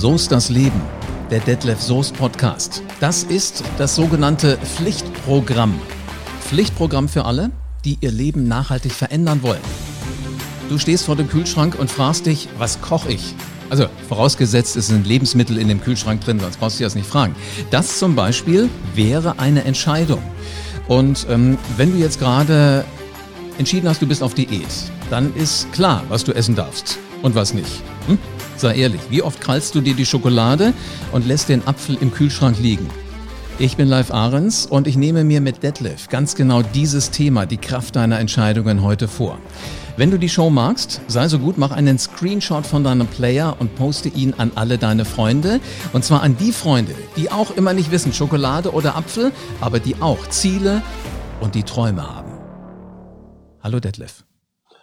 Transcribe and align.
So 0.00 0.14
ist 0.14 0.32
das 0.32 0.48
Leben. 0.48 0.80
Der 1.30 1.40
Detlef 1.40 1.78
Soest 1.78 2.14
Podcast. 2.14 2.82
Das 3.00 3.22
ist 3.22 3.62
das 3.76 3.94
sogenannte 3.96 4.56
Pflichtprogramm. 4.56 5.78
Pflichtprogramm 6.40 7.06
für 7.06 7.26
alle, 7.26 7.50
die 7.84 7.98
ihr 8.00 8.10
Leben 8.10 8.48
nachhaltig 8.48 8.92
verändern 8.92 9.42
wollen. 9.42 9.60
Du 10.70 10.78
stehst 10.78 11.04
vor 11.04 11.16
dem 11.16 11.28
Kühlschrank 11.28 11.78
und 11.78 11.90
fragst 11.90 12.24
dich, 12.24 12.48
was 12.56 12.80
koche 12.80 13.12
ich? 13.12 13.34
Also 13.68 13.88
vorausgesetzt, 14.08 14.74
es 14.74 14.86
sind 14.86 15.06
Lebensmittel 15.06 15.58
in 15.58 15.68
dem 15.68 15.82
Kühlschrank 15.82 16.22
drin, 16.22 16.40
sonst 16.40 16.58
brauchst 16.58 16.80
du 16.80 16.84
das 16.84 16.94
nicht 16.94 17.06
fragen. 17.06 17.36
Das 17.70 17.98
zum 17.98 18.16
Beispiel 18.16 18.70
wäre 18.94 19.38
eine 19.38 19.64
Entscheidung. 19.64 20.22
Und 20.88 21.26
ähm, 21.28 21.58
wenn 21.76 21.92
du 21.92 21.98
jetzt 21.98 22.18
gerade 22.18 22.86
entschieden 23.58 23.86
hast, 23.86 24.00
du 24.00 24.06
bist 24.06 24.22
auf 24.22 24.32
Diät, 24.32 24.64
dann 25.10 25.34
ist 25.34 25.70
klar, 25.74 26.04
was 26.08 26.24
du 26.24 26.32
essen 26.32 26.56
darfst 26.56 26.98
und 27.20 27.34
was 27.34 27.52
nicht. 27.52 27.82
Sei 28.60 28.74
ehrlich, 28.74 29.00
wie 29.08 29.22
oft 29.22 29.40
krallst 29.40 29.74
du 29.74 29.80
dir 29.80 29.94
die 29.94 30.04
Schokolade 30.04 30.74
und 31.12 31.26
lässt 31.26 31.48
den 31.48 31.66
Apfel 31.66 31.96
im 31.98 32.12
Kühlschrank 32.12 32.58
liegen? 32.58 32.86
Ich 33.58 33.78
bin 33.78 33.88
Live 33.88 34.10
Ahrens 34.10 34.66
und 34.66 34.86
ich 34.86 34.98
nehme 34.98 35.24
mir 35.24 35.40
mit 35.40 35.62
Detlef 35.62 36.10
ganz 36.10 36.34
genau 36.34 36.60
dieses 36.60 37.10
Thema, 37.10 37.46
die 37.46 37.56
Kraft 37.56 37.96
deiner 37.96 38.18
Entscheidungen, 38.18 38.82
heute 38.82 39.08
vor. 39.08 39.38
Wenn 39.96 40.10
du 40.10 40.18
die 40.18 40.28
Show 40.28 40.50
magst, 40.50 41.00
sei 41.06 41.26
so 41.28 41.38
gut, 41.38 41.56
mach 41.56 41.70
einen 41.70 41.98
Screenshot 41.98 42.66
von 42.66 42.84
deinem 42.84 43.06
Player 43.06 43.56
und 43.58 43.76
poste 43.76 44.10
ihn 44.10 44.34
an 44.36 44.52
alle 44.56 44.76
deine 44.76 45.06
Freunde. 45.06 45.60
Und 45.94 46.04
zwar 46.04 46.22
an 46.22 46.36
die 46.36 46.52
Freunde, 46.52 46.94
die 47.16 47.30
auch 47.30 47.56
immer 47.56 47.72
nicht 47.72 47.90
wissen, 47.90 48.12
Schokolade 48.12 48.74
oder 48.74 48.94
Apfel, 48.94 49.32
aber 49.62 49.80
die 49.80 49.96
auch 50.02 50.28
Ziele 50.28 50.82
und 51.40 51.54
die 51.54 51.62
Träume 51.62 52.02
haben. 52.02 52.32
Hallo 53.62 53.80
Detlef. 53.80 54.22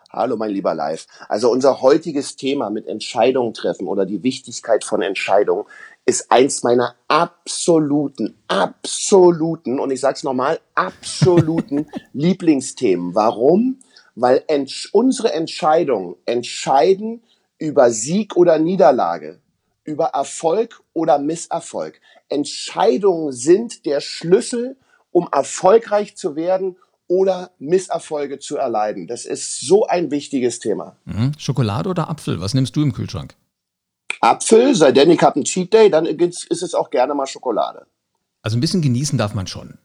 Hallo, 0.09 0.37
mein 0.37 0.51
lieber 0.51 0.73
Live. 0.73 1.05
Also 1.27 1.51
unser 1.51 1.81
heutiges 1.81 2.37
Thema 2.37 2.69
mit 2.69 2.87
Entscheidungen 2.87 3.53
treffen 3.53 3.87
oder 3.87 4.05
die 4.05 4.23
Wichtigkeit 4.23 4.85
von 4.85 5.01
Entscheidungen 5.01 5.65
ist 6.05 6.31
eins 6.31 6.63
meiner 6.63 6.95
absoluten, 7.09 8.37
absoluten, 8.47 9.81
und 9.81 9.91
ich 9.91 9.99
sage 9.99 10.15
es 10.15 10.23
nochmal, 10.23 10.61
absoluten 10.75 11.87
Lieblingsthemen. 12.13 13.15
Warum? 13.15 13.79
Weil 14.15 14.45
ent 14.47 14.87
unsere 14.93 15.33
Entscheidungen 15.33 16.15
entscheiden 16.25 17.21
über 17.57 17.91
Sieg 17.91 18.37
oder 18.37 18.59
Niederlage, 18.59 19.41
über 19.83 20.05
Erfolg 20.05 20.81
oder 20.93 21.19
Misserfolg. 21.19 21.99
Entscheidungen 22.29 23.33
sind 23.33 23.85
der 23.85 23.99
Schlüssel, 23.99 24.77
um 25.11 25.27
erfolgreich 25.33 26.15
zu 26.15 26.37
werden 26.37 26.77
oder 27.07 27.51
Misserfolge 27.59 28.39
zu 28.39 28.57
erleiden. 28.57 29.07
Das 29.07 29.25
ist 29.25 29.61
so 29.61 29.85
ein 29.87 30.11
wichtiges 30.11 30.59
Thema. 30.59 30.97
Mhm. 31.05 31.31
Schokolade 31.37 31.89
oder 31.89 32.09
Apfel? 32.09 32.41
Was 32.41 32.53
nimmst 32.53 32.75
du 32.75 32.81
im 32.81 32.93
Kühlschrank? 32.93 33.35
Apfel, 34.21 34.75
sei 34.75 34.91
denn 34.91 35.11
ich 35.11 35.21
habe 35.21 35.35
einen 35.35 35.45
Cheat 35.45 35.73
Day, 35.73 35.89
dann 35.89 36.05
ist 36.05 36.49
es 36.49 36.73
auch 36.73 36.89
gerne 36.89 37.13
mal 37.13 37.27
Schokolade. 37.27 37.85
Also 38.41 38.57
ein 38.57 38.61
bisschen 38.61 38.81
genießen 38.81 39.17
darf 39.17 39.33
man 39.33 39.47
schon. 39.47 39.77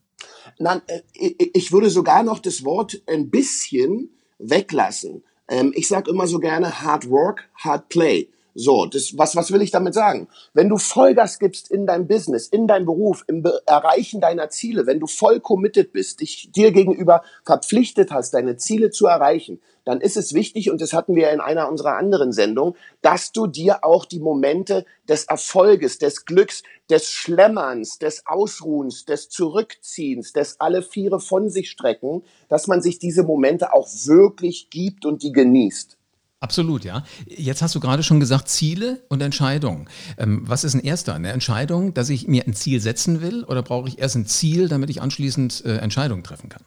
Nein, 0.58 0.82
äh, 0.86 1.00
ich 1.14 1.72
würde 1.72 1.90
sogar 1.90 2.22
noch 2.22 2.38
das 2.38 2.64
Wort 2.64 3.00
ein 3.06 3.30
bisschen 3.30 4.10
weglassen. 4.38 5.24
Ähm, 5.48 5.72
ich 5.74 5.88
sage 5.88 6.10
immer 6.10 6.26
so 6.26 6.38
gerne 6.38 6.82
Hard 6.82 7.08
Work, 7.10 7.48
Hard 7.56 7.88
Play. 7.88 8.28
So, 8.54 8.86
das, 8.86 9.16
was, 9.16 9.34
was 9.34 9.50
will 9.50 9.62
ich 9.62 9.70
damit 9.70 9.94
sagen? 9.94 10.28
Wenn 10.52 10.68
du 10.68 10.76
Vollgas 10.76 11.38
gibst 11.38 11.70
in 11.70 11.86
dein 11.86 12.06
Business, 12.06 12.48
in 12.48 12.66
dein 12.66 12.84
Beruf, 12.84 13.24
im 13.26 13.42
Be 13.42 13.62
Erreichen 13.66 14.20
deiner 14.20 14.50
Ziele, 14.50 14.86
wenn 14.86 15.00
du 15.00 15.06
voll 15.06 15.40
committed 15.40 15.92
bist, 15.92 16.20
dich 16.20 16.50
dir 16.52 16.72
gegenüber 16.72 17.22
verpflichtet 17.44 18.10
hast, 18.10 18.34
deine 18.34 18.56
Ziele 18.56 18.90
zu 18.90 19.06
erreichen, 19.06 19.60
dann 19.84 20.00
ist 20.00 20.16
es 20.16 20.34
wichtig, 20.34 20.70
und 20.70 20.80
das 20.80 20.92
hatten 20.92 21.16
wir 21.16 21.30
in 21.30 21.40
einer 21.40 21.68
unserer 21.68 21.96
anderen 21.96 22.32
Sendungen, 22.32 22.74
dass 23.00 23.32
du 23.32 23.46
dir 23.46 23.84
auch 23.84 24.04
die 24.04 24.20
Momente 24.20 24.84
des 25.08 25.24
Erfolges, 25.24 25.98
des 25.98 26.24
Glücks, 26.24 26.62
des 26.90 27.10
Schlemmerns, 27.10 27.98
des 27.98 28.26
Ausruhens, 28.26 29.06
des 29.06 29.28
Zurückziehens, 29.28 30.32
des 30.32 30.60
alle 30.60 30.82
Viere 30.82 31.20
von 31.20 31.48
sich 31.48 31.70
strecken, 31.70 32.22
dass 32.48 32.66
man 32.66 32.82
sich 32.82 32.98
diese 32.98 33.22
Momente 33.22 33.72
auch 33.72 33.88
wirklich 34.04 34.70
gibt 34.70 35.06
und 35.06 35.22
die 35.22 35.32
genießt. 35.32 35.96
Absolut, 36.42 36.84
ja. 36.84 37.04
Jetzt 37.24 37.62
hast 37.62 37.76
du 37.76 37.78
gerade 37.78 38.02
schon 38.02 38.18
gesagt, 38.18 38.48
Ziele 38.48 39.04
und 39.08 39.22
Entscheidungen. 39.22 39.88
Ähm, 40.18 40.42
was 40.44 40.64
ist 40.64 40.74
ein 40.74 40.80
erster? 40.80 41.14
Eine 41.14 41.30
Entscheidung, 41.30 41.94
dass 41.94 42.10
ich 42.10 42.26
mir 42.26 42.42
ein 42.44 42.52
Ziel 42.52 42.80
setzen 42.80 43.22
will 43.22 43.44
oder 43.44 43.62
brauche 43.62 43.88
ich 43.88 44.00
erst 44.00 44.16
ein 44.16 44.26
Ziel, 44.26 44.68
damit 44.68 44.90
ich 44.90 45.00
anschließend 45.00 45.64
äh, 45.64 45.76
Entscheidungen 45.76 46.24
treffen 46.24 46.48
kann? 46.48 46.64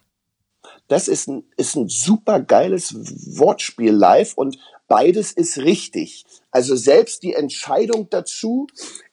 Das 0.88 1.10
ist 1.10 1.28
ein, 1.28 1.44
ist 1.58 1.76
ein 1.76 1.90
super 1.90 2.40
geiles 2.40 2.96
Wortspiel 3.38 3.92
live 3.92 4.36
und 4.36 4.58
beides 4.88 5.34
ist 5.34 5.58
richtig. 5.58 6.24
Also 6.52 6.78
selbst 6.78 7.24
die 7.24 7.34
Entscheidung 7.34 8.10
dazu, 8.10 8.68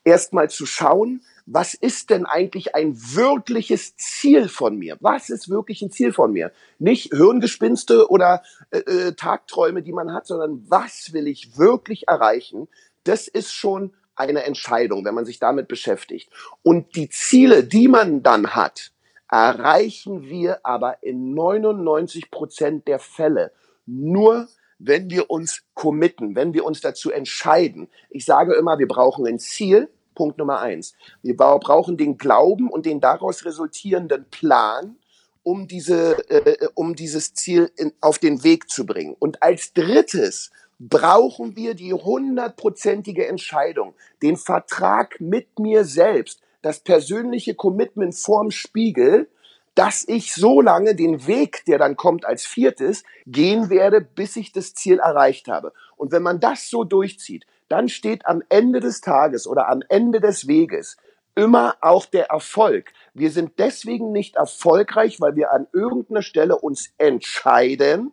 erstmal 0.05 0.49
zu 0.49 0.65
schauen, 0.65 1.23
was 1.45 1.73
ist 1.73 2.09
denn 2.09 2.25
eigentlich 2.25 2.75
ein 2.75 2.95
wirkliches 2.95 3.95
Ziel 3.97 4.47
von 4.47 4.77
mir? 4.77 4.97
Was 5.01 5.29
ist 5.29 5.49
wirklich 5.49 5.81
ein 5.81 5.91
Ziel 5.91 6.13
von 6.13 6.31
mir? 6.31 6.51
Nicht 6.79 7.13
Hirngespinste 7.13 8.09
oder 8.09 8.43
äh, 8.71 8.79
äh, 8.79 9.11
Tagträume, 9.13 9.81
die 9.81 9.91
man 9.91 10.13
hat, 10.13 10.25
sondern 10.25 10.63
was 10.69 11.11
will 11.11 11.27
ich 11.27 11.57
wirklich 11.57 12.07
erreichen? 12.07 12.67
Das 13.03 13.27
ist 13.27 13.51
schon 13.51 13.93
eine 14.15 14.43
Entscheidung, 14.43 15.03
wenn 15.05 15.15
man 15.15 15.25
sich 15.25 15.39
damit 15.39 15.67
beschäftigt. 15.67 16.29
Und 16.61 16.95
die 16.95 17.09
Ziele, 17.09 17.63
die 17.63 17.87
man 17.87 18.23
dann 18.23 18.55
hat, 18.55 18.91
erreichen 19.29 20.23
wir 20.23 20.65
aber 20.65 21.01
in 21.01 21.33
99 21.33 22.29
Prozent 22.29 22.87
der 22.87 22.99
Fälle 22.99 23.51
nur, 23.85 24.47
wenn 24.79 25.09
wir 25.09 25.29
uns 25.29 25.63
committen, 25.73 26.35
wenn 26.35 26.53
wir 26.53 26.65
uns 26.65 26.81
dazu 26.81 27.11
entscheiden. 27.11 27.89
Ich 28.09 28.25
sage 28.25 28.53
immer, 28.53 28.79
wir 28.79 28.87
brauchen 28.87 29.25
ein 29.25 29.39
Ziel, 29.39 29.89
Punkt 30.13 30.37
Nummer 30.37 30.59
eins. 30.59 30.95
Wir 31.21 31.35
brauchen 31.35 31.97
den 31.97 32.17
Glauben 32.17 32.69
und 32.69 32.85
den 32.85 32.99
daraus 32.99 33.45
resultierenden 33.45 34.25
Plan, 34.29 34.97
um 35.43 35.67
diese, 35.67 36.29
äh, 36.29 36.67
um 36.75 36.95
dieses 36.95 37.33
Ziel 37.33 37.71
in, 37.75 37.93
auf 38.01 38.19
den 38.19 38.43
Weg 38.43 38.69
zu 38.69 38.85
bringen. 38.85 39.15
Und 39.19 39.43
als 39.43 39.73
drittes 39.73 40.51
brauchen 40.79 41.55
wir 41.55 41.75
die 41.75 41.93
hundertprozentige 41.93 43.27
Entscheidung, 43.27 43.93
den 44.21 44.37
Vertrag 44.37 45.19
mit 45.19 45.59
mir 45.59 45.85
selbst, 45.85 46.41
das 46.61 46.79
persönliche 46.79 47.55
Commitment 47.55 48.15
vorm 48.15 48.51
Spiegel, 48.51 49.29
dass 49.75 50.07
ich 50.07 50.33
so 50.33 50.61
lange 50.61 50.95
den 50.95 51.25
Weg, 51.25 51.63
der 51.65 51.77
dann 51.77 51.95
kommt 51.95 52.25
als 52.25 52.45
viertes, 52.45 53.03
gehen 53.25 53.69
werde, 53.69 54.01
bis 54.01 54.35
ich 54.35 54.51
das 54.51 54.73
Ziel 54.73 54.99
erreicht 54.99 55.47
habe. 55.47 55.73
Und 55.97 56.11
wenn 56.11 56.21
man 56.21 56.39
das 56.39 56.69
so 56.69 56.83
durchzieht, 56.83 57.45
dann 57.73 57.89
steht 57.89 58.27
am 58.27 58.43
Ende 58.49 58.81
des 58.81 59.01
Tages 59.01 59.47
oder 59.47 59.67
am 59.67 59.81
Ende 59.89 60.21
des 60.21 60.47
Weges 60.47 60.95
immer 61.33 61.75
auch 61.81 62.05
der 62.05 62.27
Erfolg. 62.27 62.93
Wir 63.15 63.31
sind 63.31 63.53
deswegen 63.57 64.11
nicht 64.11 64.35
erfolgreich, 64.35 65.19
weil 65.19 65.35
wir 65.35 65.51
an 65.51 65.65
irgendeiner 65.73 66.21
Stelle 66.21 66.59
uns 66.59 66.93
entscheiden, 66.99 68.11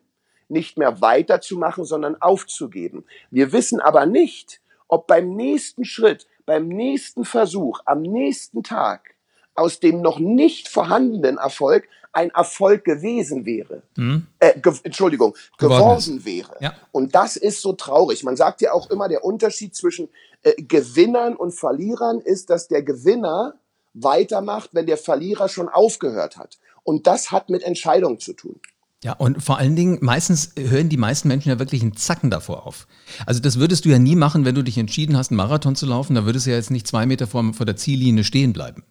nicht 0.48 0.78
mehr 0.78 1.02
weiterzumachen, 1.02 1.84
sondern 1.84 2.16
aufzugeben. 2.22 3.04
Wir 3.30 3.52
wissen 3.52 3.80
aber 3.80 4.06
nicht, 4.06 4.62
ob 4.88 5.06
beim 5.06 5.36
nächsten 5.36 5.84
Schritt, 5.84 6.26
beim 6.46 6.66
nächsten 6.66 7.26
Versuch, 7.26 7.80
am 7.84 8.00
nächsten 8.00 8.62
Tag 8.62 9.14
aus 9.60 9.78
dem 9.78 10.00
noch 10.00 10.18
nicht 10.18 10.68
vorhandenen 10.68 11.36
Erfolg 11.36 11.88
ein 12.12 12.30
Erfolg 12.30 12.84
gewesen 12.84 13.44
wäre. 13.44 13.82
Mhm. 13.96 14.26
Äh, 14.40 14.58
ge 14.58 14.72
Entschuldigung, 14.82 15.36
geworden 15.58 16.24
wäre. 16.24 16.56
Ja. 16.60 16.74
Und 16.90 17.14
das 17.14 17.36
ist 17.36 17.62
so 17.62 17.72
traurig. 17.72 18.24
Man 18.24 18.36
sagt 18.36 18.62
ja 18.62 18.72
auch 18.72 18.90
immer, 18.90 19.08
der 19.08 19.24
Unterschied 19.24 19.76
zwischen 19.76 20.08
äh, 20.42 20.60
Gewinnern 20.60 21.36
und 21.36 21.52
Verlierern 21.52 22.20
ist, 22.20 22.50
dass 22.50 22.66
der 22.66 22.82
Gewinner 22.82 23.54
weitermacht, 23.94 24.70
wenn 24.72 24.86
der 24.86 24.96
Verlierer 24.96 25.48
schon 25.48 25.68
aufgehört 25.68 26.36
hat. 26.36 26.58
Und 26.82 27.06
das 27.06 27.30
hat 27.30 27.50
mit 27.50 27.62
Entscheidung 27.62 28.18
zu 28.18 28.32
tun. 28.32 28.58
Ja, 29.02 29.14
und 29.14 29.42
vor 29.42 29.56
allen 29.56 29.76
Dingen, 29.76 29.98
meistens 30.02 30.52
hören 30.58 30.90
die 30.90 30.98
meisten 30.98 31.28
Menschen 31.28 31.48
ja 31.48 31.58
wirklich 31.58 31.80
einen 31.80 31.96
Zacken 31.96 32.30
davor 32.30 32.66
auf. 32.66 32.86
Also 33.24 33.40
das 33.40 33.58
würdest 33.58 33.86
du 33.86 33.88
ja 33.88 33.98
nie 33.98 34.16
machen, 34.16 34.44
wenn 34.44 34.54
du 34.54 34.62
dich 34.62 34.76
entschieden 34.76 35.16
hast, 35.16 35.30
einen 35.30 35.38
Marathon 35.38 35.74
zu 35.74 35.86
laufen. 35.86 36.14
Da 36.14 36.26
würdest 36.26 36.46
du 36.46 36.50
ja 36.50 36.56
jetzt 36.56 36.70
nicht 36.70 36.86
zwei 36.86 37.06
Meter 37.06 37.26
vor, 37.26 37.54
vor 37.54 37.64
der 37.64 37.76
Ziellinie 37.76 38.24
stehen 38.24 38.52
bleiben, 38.52 38.84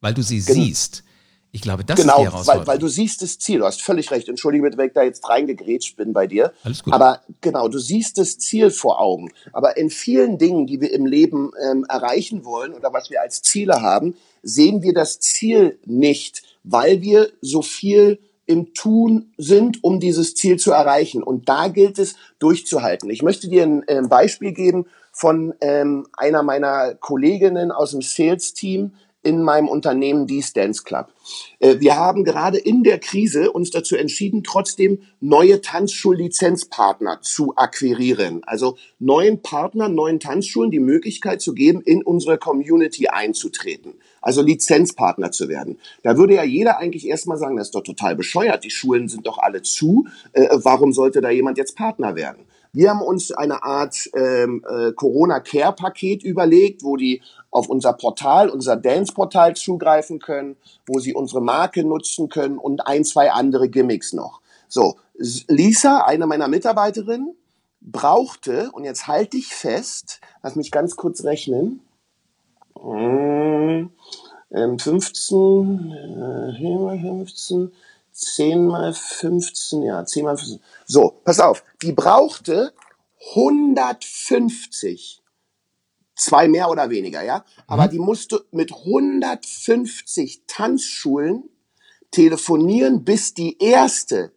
weil 0.00 0.14
du 0.14 0.22
sie 0.22 0.40
genau. 0.40 0.64
siehst. 0.64 1.04
Ich 1.52 1.62
glaube, 1.62 1.84
das 1.84 2.00
genau, 2.00 2.14
ist 2.14 2.18
die 2.18 2.24
Herausforderung. 2.26 2.66
Weil, 2.66 2.74
weil 2.74 2.78
du 2.78 2.88
siehst 2.88 3.22
das 3.22 3.38
Ziel. 3.38 3.58
Du 3.58 3.64
hast 3.64 3.82
völlig 3.82 4.10
recht. 4.12 4.28
Entschuldige 4.28 4.62
bitte, 4.62 4.78
wenn 4.78 4.86
ich 4.86 4.92
da 4.92 5.02
jetzt 5.02 5.28
reingegrätscht 5.28 5.96
bin 5.96 6.12
bei 6.12 6.28
dir. 6.28 6.52
Alles 6.62 6.84
gut. 6.84 6.94
Aber 6.94 7.22
genau, 7.40 7.66
du 7.68 7.78
siehst 7.78 8.18
das 8.18 8.38
Ziel 8.38 8.70
vor 8.70 9.00
Augen. 9.00 9.32
Aber 9.52 9.76
in 9.76 9.90
vielen 9.90 10.38
Dingen, 10.38 10.66
die 10.66 10.80
wir 10.80 10.92
im 10.92 11.06
Leben 11.06 11.50
ähm, 11.68 11.84
erreichen 11.88 12.44
wollen 12.44 12.72
oder 12.72 12.92
was 12.92 13.10
wir 13.10 13.20
als 13.20 13.42
Ziele 13.42 13.82
haben, 13.82 14.14
sehen 14.42 14.82
wir 14.82 14.94
das 14.94 15.18
Ziel 15.18 15.78
nicht, 15.84 16.42
weil 16.62 17.02
wir 17.02 17.30
so 17.40 17.62
viel 17.62 18.20
im 18.46 18.72
Tun 18.74 19.32
sind, 19.36 19.82
um 19.82 19.98
dieses 19.98 20.34
Ziel 20.36 20.56
zu 20.56 20.70
erreichen. 20.70 21.22
Und 21.22 21.48
da 21.48 21.68
gilt 21.68 21.98
es 21.98 22.14
durchzuhalten. 22.38 23.10
Ich 23.10 23.22
möchte 23.22 23.48
dir 23.48 23.64
ein, 23.64 23.84
ein 23.88 24.08
Beispiel 24.08 24.52
geben 24.52 24.86
von 25.12 25.54
ähm, 25.60 26.06
einer 26.12 26.42
meiner 26.42 26.94
Kolleginnen 26.94 27.72
aus 27.72 27.90
dem 27.90 28.02
Sales-Team, 28.02 28.92
in 29.22 29.42
meinem 29.42 29.68
Unternehmen 29.68 30.26
Dies 30.26 30.52
Dance 30.52 30.82
Club. 30.82 31.12
Äh, 31.58 31.80
wir 31.80 31.96
haben 31.96 32.24
gerade 32.24 32.58
in 32.58 32.82
der 32.82 32.98
Krise 32.98 33.52
uns 33.52 33.70
dazu 33.70 33.96
entschieden, 33.96 34.42
trotzdem 34.44 35.02
neue 35.20 35.60
Tanzschullizenzpartner 35.60 37.20
zu 37.22 37.54
akquirieren. 37.56 38.42
Also 38.44 38.76
neuen 38.98 39.42
Partnern, 39.42 39.94
neuen 39.94 40.20
Tanzschulen 40.20 40.70
die 40.70 40.80
Möglichkeit 40.80 41.40
zu 41.40 41.54
geben, 41.54 41.82
in 41.82 42.02
unsere 42.02 42.38
Community 42.38 43.08
einzutreten. 43.08 43.94
Also 44.22 44.42
Lizenzpartner 44.42 45.30
zu 45.32 45.48
werden. 45.48 45.78
Da 46.02 46.16
würde 46.16 46.34
ja 46.34 46.44
jeder 46.44 46.78
eigentlich 46.78 47.06
erstmal 47.06 47.38
sagen, 47.38 47.56
das 47.56 47.68
ist 47.68 47.74
doch 47.74 47.82
total 47.82 48.16
bescheuert. 48.16 48.64
Die 48.64 48.70
Schulen 48.70 49.08
sind 49.08 49.26
doch 49.26 49.38
alle 49.38 49.62
zu. 49.62 50.06
Äh, 50.32 50.48
warum 50.52 50.92
sollte 50.92 51.20
da 51.20 51.30
jemand 51.30 51.58
jetzt 51.58 51.76
Partner 51.76 52.16
werden? 52.16 52.46
Wir 52.72 52.90
haben 52.90 53.02
uns 53.02 53.32
eine 53.32 53.64
Art 53.64 54.08
ähm, 54.14 54.64
äh, 54.68 54.92
Corona-Care-Paket 54.92 56.22
überlegt, 56.22 56.84
wo 56.84 56.96
die 56.96 57.22
auf 57.50 57.68
unser 57.68 57.92
Portal, 57.94 58.48
unser 58.48 58.76
Dance-Portal 58.76 59.56
zugreifen 59.56 60.20
können, 60.20 60.56
wo 60.86 61.00
sie 61.00 61.14
unsere 61.14 61.40
Marke 61.40 61.82
nutzen 61.82 62.28
können 62.28 62.58
und 62.58 62.86
ein, 62.86 63.04
zwei 63.04 63.32
andere 63.32 63.68
Gimmicks 63.68 64.12
noch. 64.12 64.40
So, 64.68 64.96
Lisa, 65.16 66.04
eine 66.04 66.26
meiner 66.26 66.46
Mitarbeiterinnen, 66.46 67.34
brauchte, 67.80 68.70
und 68.72 68.84
jetzt 68.84 69.08
halte 69.08 69.36
ich 69.36 69.48
fest, 69.48 70.20
lass 70.42 70.54
mich 70.54 70.70
ganz 70.70 70.96
kurz 70.96 71.24
rechnen, 71.24 71.80
15, 74.52 75.92
äh, 75.92 76.98
15, 77.00 77.72
10 78.20 78.66
mal 78.66 78.92
15, 78.92 79.82
ja, 79.82 80.04
10 80.04 80.24
mal 80.24 80.36
15. 80.36 80.60
So, 80.86 81.20
pass 81.24 81.40
auf, 81.40 81.64
die 81.82 81.92
brauchte 81.92 82.74
150. 83.34 85.22
Zwei 86.14 86.48
mehr 86.48 86.68
oder 86.68 86.90
weniger, 86.90 87.22
ja? 87.22 87.44
Aber 87.66 87.86
mhm. 87.86 87.90
die 87.90 87.98
musste 87.98 88.44
mit 88.50 88.72
150 88.72 90.42
Tanzschulen 90.46 91.44
telefonieren, 92.10 93.04
bis 93.04 93.32
die 93.32 93.56
erste 93.58 94.32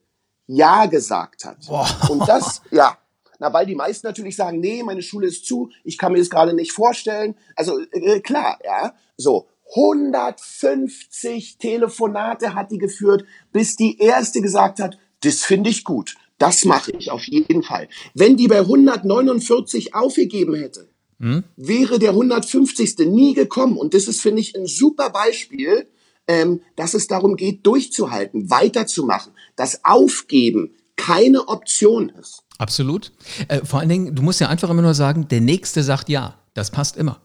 Ja 0.47 0.85
gesagt 0.85 1.43
hat. 1.43 1.67
Boah. 1.67 1.89
Und 2.09 2.27
das, 2.27 2.61
ja. 2.71 2.97
Na, 3.39 3.51
weil 3.51 3.65
die 3.65 3.75
meisten 3.75 4.07
natürlich 4.07 4.37
sagen, 4.37 4.61
nee, 4.61 4.83
meine 4.83 5.01
Schule 5.01 5.27
ist 5.27 5.45
zu, 5.45 5.69
ich 5.83 5.97
kann 5.97 6.13
mir 6.13 6.19
das 6.19 6.29
gerade 6.29 6.53
nicht 6.53 6.71
vorstellen. 6.71 7.35
Also 7.57 7.79
äh, 7.91 8.21
klar, 8.21 8.59
ja. 8.63 8.95
So, 9.17 9.49
150 9.75 11.57
Telefonate 11.57 12.53
hat 12.53 12.71
die 12.71 12.77
geführt, 12.77 13.25
bis 13.51 13.75
die 13.75 13.97
erste 13.97 14.41
gesagt 14.41 14.79
hat, 14.79 14.97
das 15.21 15.43
finde 15.43 15.69
ich 15.69 15.83
gut. 15.83 16.15
Das 16.37 16.65
mache 16.65 16.91
ich 16.91 17.11
auf 17.11 17.23
jeden 17.23 17.63
Fall. 17.63 17.87
Wenn 18.13 18.35
die 18.37 18.47
bei 18.47 18.59
149 18.59 19.95
aufgegeben 19.95 20.55
hätte, 20.55 20.89
hm? 21.19 21.43
wäre 21.55 21.99
der 21.99 22.09
150. 22.09 22.99
nie 23.07 23.33
gekommen. 23.33 23.77
Und 23.77 23.93
das 23.93 24.07
ist, 24.07 24.21
finde 24.21 24.41
ich, 24.41 24.55
ein 24.55 24.65
super 24.65 25.09
Beispiel, 25.09 25.87
ähm, 26.27 26.61
dass 26.75 26.93
es 26.93 27.07
darum 27.07 27.35
geht, 27.35 27.65
durchzuhalten, 27.65 28.49
weiterzumachen, 28.49 29.33
dass 29.55 29.85
Aufgeben 29.85 30.75
keine 30.95 31.47
Option 31.47 32.09
ist. 32.09 32.43
Absolut. 32.57 33.11
Äh, 33.47 33.65
vor 33.65 33.79
allen 33.79 33.89
Dingen, 33.89 34.15
du 34.15 34.21
musst 34.21 34.39
ja 34.39 34.49
einfach 34.49 34.69
immer 34.69 34.81
nur 34.81 34.93
sagen, 34.93 35.27
der 35.29 35.41
Nächste 35.41 35.83
sagt 35.83 36.09
ja. 36.09 36.39
Das 36.53 36.69
passt 36.69 36.97
immer. 36.97 37.19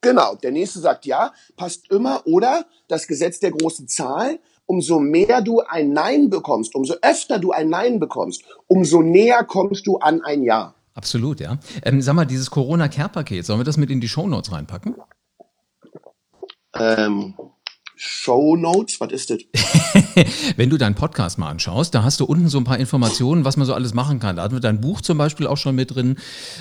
Genau, 0.00 0.36
der 0.36 0.52
nächste 0.52 0.80
sagt 0.80 1.06
ja, 1.06 1.32
passt 1.56 1.90
immer. 1.90 2.26
Oder 2.26 2.66
das 2.88 3.06
Gesetz 3.06 3.40
der 3.40 3.50
großen 3.50 3.88
Zahl, 3.88 4.38
umso 4.66 5.00
mehr 5.00 5.40
du 5.40 5.60
ein 5.60 5.92
Nein 5.92 6.30
bekommst, 6.30 6.74
umso 6.74 6.94
öfter 7.02 7.38
du 7.38 7.52
ein 7.52 7.68
Nein 7.68 7.98
bekommst, 7.98 8.44
umso 8.66 9.02
näher 9.02 9.44
kommst 9.44 9.86
du 9.86 9.96
an 9.98 10.22
ein 10.22 10.42
Ja. 10.42 10.74
Absolut, 10.94 11.38
ja. 11.38 11.58
Ähm, 11.84 12.02
sag 12.02 12.14
mal, 12.14 12.24
dieses 12.24 12.50
Corona-Care-Paket, 12.50 13.46
sollen 13.46 13.60
wir 13.60 13.64
das 13.64 13.76
mit 13.76 13.88
in 13.88 14.00
die 14.00 14.08
Shownotes 14.08 14.50
reinpacken? 14.50 14.96
Ähm, 16.74 17.34
Show 18.00 18.54
Notes, 18.54 19.00
was 19.00 19.12
ist 19.12 19.30
das? 19.30 19.38
Wenn 20.56 20.70
du 20.70 20.78
deinen 20.78 20.94
Podcast 20.94 21.36
mal 21.36 21.50
anschaust, 21.50 21.94
da 21.94 22.04
hast 22.04 22.20
du 22.20 22.24
unten 22.24 22.48
so 22.48 22.58
ein 22.58 22.64
paar 22.64 22.78
Informationen, 22.78 23.44
was 23.44 23.56
man 23.56 23.66
so 23.66 23.74
alles 23.74 23.92
machen 23.92 24.20
kann. 24.20 24.36
Da 24.36 24.42
hatten 24.42 24.54
wir 24.54 24.60
dein 24.60 24.80
Buch 24.80 25.00
zum 25.00 25.18
Beispiel 25.18 25.48
auch 25.48 25.56
schon 25.56 25.74
mit 25.74 25.94
drin. 25.94 26.16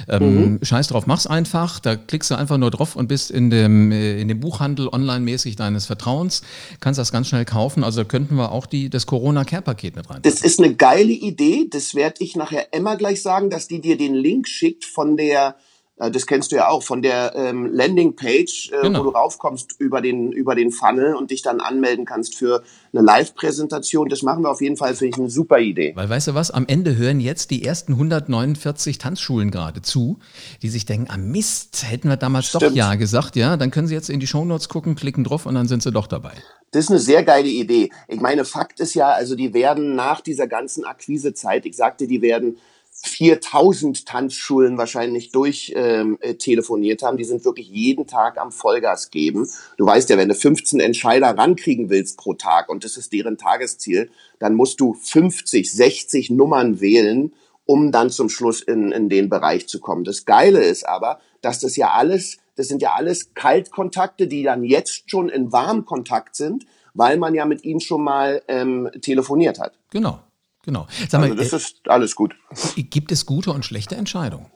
Ähm, 0.10 0.54
mhm. 0.54 0.60
Scheiß 0.64 0.88
drauf, 0.88 1.06
mach's 1.06 1.28
einfach. 1.28 1.80
Da 1.80 1.96
klickst 1.96 2.32
du 2.32 2.36
einfach 2.36 2.58
nur 2.58 2.72
drauf 2.72 2.96
und 2.96 3.08
bist 3.08 3.30
in 3.30 3.52
dem, 3.52 3.92
äh, 3.92 4.20
in 4.20 4.28
dem 4.28 4.40
Buchhandel 4.40 4.88
online-mäßig 4.88 5.56
deines 5.56 5.86
Vertrauens. 5.86 6.42
Kannst 6.80 6.98
das 6.98 7.12
ganz 7.12 7.28
schnell 7.28 7.46
kaufen. 7.46 7.84
Also 7.84 8.04
könnten 8.04 8.36
wir 8.36 8.52
auch 8.52 8.66
die, 8.66 8.90
das 8.90 9.06
Corona-Care-Paket 9.06 9.96
mit 9.96 10.10
rein. 10.10 10.22
Das 10.24 10.42
ist 10.42 10.60
eine 10.60 10.74
geile 10.74 11.14
Idee. 11.14 11.68
Das 11.70 11.94
werde 11.94 12.24
ich 12.24 12.36
nachher 12.36 12.74
Emma 12.74 12.96
gleich 12.96 13.22
sagen, 13.22 13.52
dass 13.52 13.68
die 13.68 13.80
dir 13.80 13.98
den 13.98 14.16
Link 14.16 14.48
schickt 14.48 14.86
von 14.86 15.18
der 15.18 15.56
das 15.98 16.28
kennst 16.28 16.52
du 16.52 16.58
ja 16.58 16.70
auch 16.70 16.84
von 16.84 17.02
der 17.02 17.34
ähm, 17.36 17.66
Landingpage, 17.66 18.72
äh, 18.72 18.82
genau. 18.82 19.00
wo 19.00 19.04
du 19.06 19.10
raufkommst 19.10 19.80
über 19.80 20.00
den, 20.00 20.32
über 20.32 20.54
den 20.54 20.72
Funnel 20.72 21.16
und 21.16 21.32
dich 21.32 21.42
dann 21.42 21.60
anmelden 21.60 22.06
kannst 22.06 22.36
für 22.36 22.64
eine 22.94 23.02
Live-Präsentation. 23.02 24.08
Das 24.08 24.22
machen 24.22 24.44
wir 24.44 24.52
auf 24.52 24.62
jeden 24.62 24.78
Fall, 24.78 24.94
finde 24.94 25.16
ich 25.16 25.20
eine 25.20 25.30
super 25.32 25.60
Idee. 25.60 25.94
Weil 25.96 26.08
weißt 26.08 26.28
du 26.28 26.36
was, 26.36 26.52
am 26.52 26.68
Ende 26.68 26.96
hören 26.96 27.20
jetzt 27.20 27.50
die 27.50 27.66
ersten 27.66 27.94
149 27.94 29.00
Tanzschulen 29.00 29.50
gerade 29.50 29.82
zu, 29.82 30.20
die 30.62 30.70
sich 30.70 30.86
denken, 30.86 31.08
ah 31.10 31.18
Mist, 31.18 31.84
hätten 31.90 32.10
wir 32.10 32.18
damals 32.18 32.48
Stimmt. 32.48 32.64
doch 32.64 32.72
Ja 32.72 32.94
gesagt, 32.94 33.36
ja, 33.36 33.58
dann 33.58 33.72
können 33.72 33.88
sie 33.88 33.96
jetzt 33.96 34.10
in 34.10 34.20
die 34.20 34.28
Shownotes 34.28 34.70
gucken, 34.70 34.96
klicken 34.96 35.24
drauf 35.24 35.48
und 35.48 35.56
dann 35.56 35.68
sind 35.68 35.82
sie 35.82 35.92
doch 35.92 36.06
dabei. 36.06 36.34
Das 36.72 36.86
ist 36.86 36.92
eine 36.92 37.00
sehr 37.00 37.24
geile 37.24 37.48
Idee. 37.48 37.90
Ich 38.08 38.20
meine, 38.20 38.46
Fakt 38.46 38.80
ist 38.82 38.94
ja, 38.94 39.10
also 39.10 39.36
die 39.36 39.54
werden 39.54 39.96
nach 39.96 40.22
dieser 40.22 40.48
ganzen 40.48 40.84
Akquisezeit, 40.84 41.66
ich 41.66 41.76
sagte, 41.76 42.08
die 42.08 42.22
werden 42.22 42.58
4000 43.04 44.06
Tanzschulen 44.06 44.78
wahrscheinlich 44.78 45.32
durch 45.32 45.72
ähm, 45.76 46.18
äh, 46.20 46.36
telefoniert 46.36 47.04
haben. 47.04 47.18
Die 47.18 47.24
sind 47.24 47.46
wirklich 47.46 47.70
jeden 47.70 48.08
Tag 48.08 48.40
am 48.40 48.52
Vollgas 48.52 49.12
geben. 49.12 49.48
Du 49.78 49.86
weißt 49.86 50.10
ja, 50.10 50.18
wenn 50.18 50.30
du 50.30 50.36
15 50.36 50.80
Entscheider 50.80 51.38
rankriegen 51.38 51.90
willst 51.90 52.18
pro 52.18 52.34
Tag 52.34 52.70
und 52.70 52.84
das 52.84 52.98
ist 52.98 53.14
deren 53.14 53.38
Tagesziel, 53.38 54.10
dann 54.40 54.56
musst 54.56 54.80
du 54.80 54.94
50, 54.94 55.72
60 55.72 56.30
Nummern 56.32 56.82
wählen, 56.82 57.34
um 57.66 57.92
dann 57.92 58.10
zum 58.10 58.30
Schluss 58.30 58.62
in, 58.62 58.92
in 58.92 59.10
den 59.10 59.30
Bereich 59.30 59.68
zu 59.68 59.80
kommen. 59.80 60.04
Das 60.04 60.26
Geile 60.26 60.64
ist 60.64 60.88
aber, 60.88 61.20
dass 61.42 61.60
das 61.60 61.76
ja 61.76 61.92
alles, 61.92 62.38
das 62.56 62.68
sind 62.68 62.82
ja 62.82 62.94
alles 62.94 63.34
Kaltkontakte, 63.36 64.28
die 64.28 64.44
dann 64.44 64.64
jetzt 64.64 65.10
schon 65.10 65.30
in 65.30 65.52
Warmkontakt 65.52 66.36
sind, 66.36 66.66
weil 66.94 67.18
man 67.18 67.36
ja 67.36 67.46
mit 67.46 67.64
ihnen 67.64 67.80
schon 67.80 68.04
mal 68.04 68.42
ähm, 68.48 68.90
telefoniert 69.02 69.60
hat. 69.60 69.74
Genau. 69.92 70.20
Genau. 70.68 70.86
Sag 71.08 71.22
mal, 71.22 71.32
also 71.32 71.36
das 71.36 71.54
äh, 71.54 71.56
ist 71.56 71.80
alles 71.88 72.14
gut. 72.14 72.36
Gibt 72.76 73.14
es 73.14 73.26
gute 73.26 73.52
und 73.52 73.64
schlechte 73.64 73.96
Entscheidungen? 73.96 74.52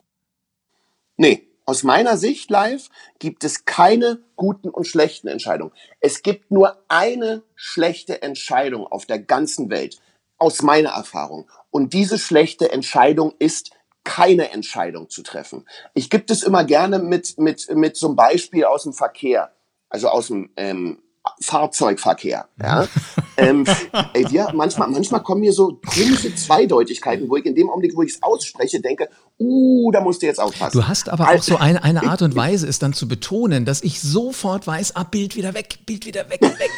Nee, 1.16 1.48
aus 1.66 1.84
meiner 1.84 2.18
Sicht 2.18 2.50
live 2.50 2.90
gibt 3.18 3.46
es 3.46 3.64
keine 3.64 4.20
guten 4.36 4.68
und 4.68 4.86
schlechten 4.86 5.30
Entscheidungen. 5.30 5.72
Es 6.02 6.22
gibt 6.22 6.52
nur 6.52 6.84
eine 6.90 7.44
schlechte 7.56 8.22
Entscheidung 8.24 8.86
auf 8.86 9.06
der 9.06 9.20
ganzen 9.20 9.70
Welt, 9.70 10.02
aus 10.38 10.62
meiner 10.64 10.90
Erfahrung. 10.90 11.50
Und 11.70 11.94
diese 11.94 12.20
schlechte 12.20 12.74
Entscheidung 12.74 13.34
ist, 13.40 13.72
keine 14.04 14.52
Entscheidung 14.52 15.10
zu 15.10 15.24
treffen. 15.24 15.66
Ich 15.94 16.10
gebe 16.10 16.26
das 16.26 16.44
immer 16.44 16.66
gerne 16.66 17.00
mit, 17.00 17.38
mit, 17.38 17.74
mit 17.74 17.96
so 17.96 18.08
einem 18.08 18.18
Beispiel 18.18 18.66
aus 18.66 18.84
dem 18.84 18.92
Verkehr, 18.92 19.54
also 19.88 20.10
aus 20.10 20.28
dem 20.28 20.50
ähm, 20.58 21.02
Fahrzeugverkehr. 21.40 22.48
Ja? 22.62 22.88
ähm, 23.38 23.66
ey, 24.14 24.30
wir, 24.30 24.52
manchmal, 24.54 24.90
manchmal 24.90 25.22
kommen 25.22 25.42
mir 25.42 25.54
so 25.54 25.80
komische 25.86 26.34
Zweideutigkeiten, 26.36 27.30
wo 27.30 27.38
ich 27.38 27.46
in 27.46 27.56
dem 27.56 27.70
Augenblick, 27.70 27.96
wo 27.96 28.02
ich 28.02 28.14
es 28.14 28.24
ausspreche, 28.24 28.82
denke, 28.82 29.10
uh, 29.40 29.92
da 29.92 30.02
musst 30.02 30.22
du 30.22 30.26
jetzt 30.26 30.40
aufpassen. 30.40 30.80
Du 30.80 30.88
hast 30.88 31.10
aber 31.10 31.30
auch 31.30 31.42
so 31.42 31.58
eine, 31.58 31.84
eine 31.84 32.04
Art 32.04 32.22
und 32.22 32.36
Weise, 32.36 32.68
es 32.68 32.80
dann 32.80 32.94
zu 32.94 33.08
betonen, 33.08 33.66
dass 33.66 33.84
ich 33.84 34.02
sofort 34.02 34.66
weiß, 34.66 34.96
ah, 34.96 35.04
Bild 35.04 35.36
wieder 35.36 35.54
weg, 35.54 35.80
Bild 35.86 36.06
wieder 36.06 36.30
weg, 36.30 36.42
weg. 36.42 36.72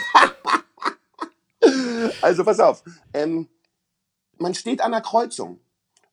also 2.21 2.43
pass 2.43 2.59
auf, 2.59 2.83
ähm, 3.13 3.47
man 4.38 4.53
steht 4.55 4.81
an 4.81 4.91
der 4.91 5.01
Kreuzung 5.01 5.59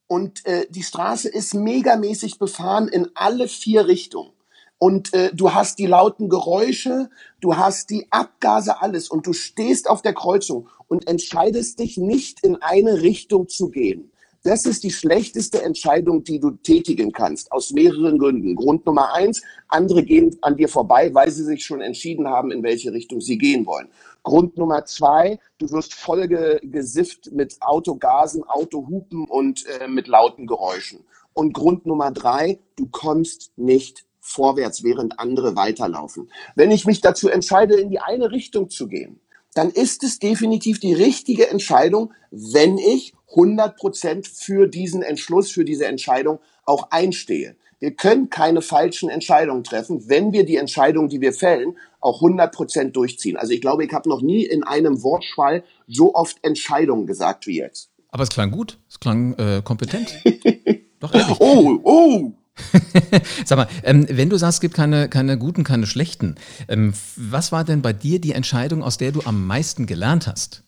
und 0.06 0.46
äh, 0.46 0.66
die 0.70 0.82
Straße 0.82 1.28
ist 1.28 1.54
megamäßig 1.54 2.38
befahren 2.38 2.88
in 2.88 3.08
alle 3.14 3.49
vier 3.49 3.87
Richtungen 3.87 4.32
und 4.80 5.12
äh, 5.12 5.30
du 5.34 5.52
hast 5.52 5.78
die 5.78 5.84
lauten 5.84 6.30
Geräusche, 6.30 7.10
du 7.42 7.56
hast 7.56 7.90
die 7.90 8.06
Abgase, 8.08 8.80
alles 8.80 9.10
und 9.10 9.26
du 9.26 9.34
stehst 9.34 9.90
auf 9.90 10.00
der 10.00 10.14
Kreuzung 10.14 10.68
und 10.88 11.06
entscheidest 11.06 11.80
dich 11.80 11.99
nicht 11.99 12.42
in 12.42 12.56
eine 12.62 13.02
Richtung 13.02 13.46
zu 13.46 13.68
gehen. 13.68 14.10
Das 14.42 14.64
ist 14.64 14.82
die 14.82 14.90
schlechteste 14.90 15.62
Entscheidung, 15.62 16.25
die 16.25 16.40
du 16.40 16.52
tätigen 16.52 17.12
kannst, 17.12 17.52
aus 17.52 17.72
mehreren 17.72 18.18
Gründen. 18.18 18.56
Grund 18.56 18.87
Nummer 18.87 19.12
eins, 19.12 19.42
andere 19.68 20.02
gehen 20.02 20.34
an 20.40 20.56
dir 20.56 20.70
vorbei, 20.70 21.12
weil 21.12 21.30
sie 21.30 21.44
sich 21.44 21.62
schon 21.62 21.82
entschieden 21.82 22.26
haben, 22.26 22.50
in 22.50 22.62
welche 22.62 22.90
Richtung 22.94 23.20
sie 23.20 23.37
gehen 23.37 23.66
wollen. 23.66 23.88
Grund 24.22 24.56
Nummer 24.56 24.87
zwei, 24.87 25.38
du 25.58 25.70
wirst 25.72 25.92
voll 25.92 26.26
gesifft 26.26 27.32
mit 27.32 27.58
Autogasen, 27.60 28.44
Autohupen 28.44 29.26
und 29.26 29.66
äh, 29.66 29.88
mit 29.88 30.08
lauten 30.08 30.46
Geräuschen. 30.46 31.00
Und 31.34 31.52
Grund 31.52 31.84
Nummer 31.84 32.12
drei, 32.12 32.60
du 32.76 32.87
kommst 32.87 33.52
nicht 33.58 34.06
vorwärts, 34.20 34.84
während 34.84 35.18
andere 35.18 35.56
weiterlaufen. 35.56 36.30
Wenn 36.54 36.70
ich 36.70 36.86
mich 36.86 37.00
dazu 37.00 37.28
entscheide, 37.28 37.74
in 37.74 37.90
die 37.90 38.00
eine 38.00 38.30
Richtung 38.30 38.70
zu 38.70 38.86
gehen, 38.86 39.20
dann 39.54 39.70
ist 39.70 40.04
es 40.04 40.18
definitiv 40.18 40.78
die 40.78 40.94
richtige 40.94 41.50
Entscheidung, 41.50 42.12
wenn 42.30 42.78
ich 42.78 43.14
100 43.30 43.76
Prozent 43.76 44.28
für 44.28 44.66
diesen 44.68 45.02
Entschluss, 45.02 45.50
für 45.50 45.64
diese 45.64 45.86
Entscheidung 45.86 46.40
auch 46.64 46.90
einstehe. 46.90 47.56
Wir 47.78 47.92
können 47.92 48.28
keine 48.28 48.60
falschen 48.60 49.08
Entscheidungen 49.08 49.64
treffen, 49.64 50.08
wenn 50.08 50.32
wir 50.32 50.44
die 50.44 50.56
Entscheidung, 50.56 51.08
die 51.08 51.20
wir 51.20 51.32
fällen, 51.32 51.78
auch 52.00 52.16
100 52.16 52.54
Prozent 52.54 52.96
durchziehen. 52.96 53.36
Also 53.36 53.52
ich 53.52 53.60
glaube, 53.60 53.84
ich 53.84 53.92
habe 53.92 54.08
noch 54.08 54.20
nie 54.20 54.44
in 54.44 54.62
einem 54.64 55.02
Wortschwall 55.02 55.64
so 55.86 56.14
oft 56.14 56.36
Entscheidungen 56.42 57.06
gesagt 57.06 57.46
wie 57.46 57.58
jetzt. 57.58 57.90
Aber 58.10 58.22
es 58.22 58.28
klang 58.28 58.50
gut, 58.50 58.78
es 58.88 59.00
klang 59.00 59.34
äh, 59.34 59.62
kompetent. 59.64 60.12
Doch 61.00 61.14
ehrlich. 61.14 61.40
Oh, 61.40 61.78
oh. 61.82 62.32
Sag 63.45 63.59
mal, 63.59 63.69
ähm, 63.83 64.07
wenn 64.09 64.31
du 64.31 64.37
sagst, 64.37 64.57
es 64.57 64.61
gibt 64.61 64.75
keine, 64.75 65.09
keine 65.09 65.38
guten, 65.38 65.64
keine 65.64 65.87
schlechten, 65.87 66.37
ähm, 66.69 66.93
was 67.17 67.52
war 67.52 67.64
denn 67.64 67.83
bei 67.83 67.93
dir 67.93 68.21
die 68.21 68.33
Entscheidung, 68.33 68.83
aus 68.83 68.99
der 68.99 69.12
du 69.12 69.23
am 69.25 69.47
meisten 69.47 69.87
gelernt 69.87 70.26
hast? 70.26 70.62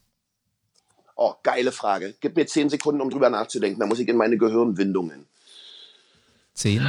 Oh, 1.16 1.34
geile 1.42 1.72
Frage. 1.72 2.14
Gib 2.20 2.36
mir 2.36 2.46
zehn 2.46 2.68
Sekunden, 2.68 3.00
um 3.00 3.10
drüber 3.10 3.30
nachzudenken. 3.30 3.78
Da 3.78 3.86
muss 3.86 3.98
ich 3.98 4.08
in 4.08 4.16
meine 4.16 4.36
Gehirnwindungen. 4.36 5.26
Zehn? 6.54 6.82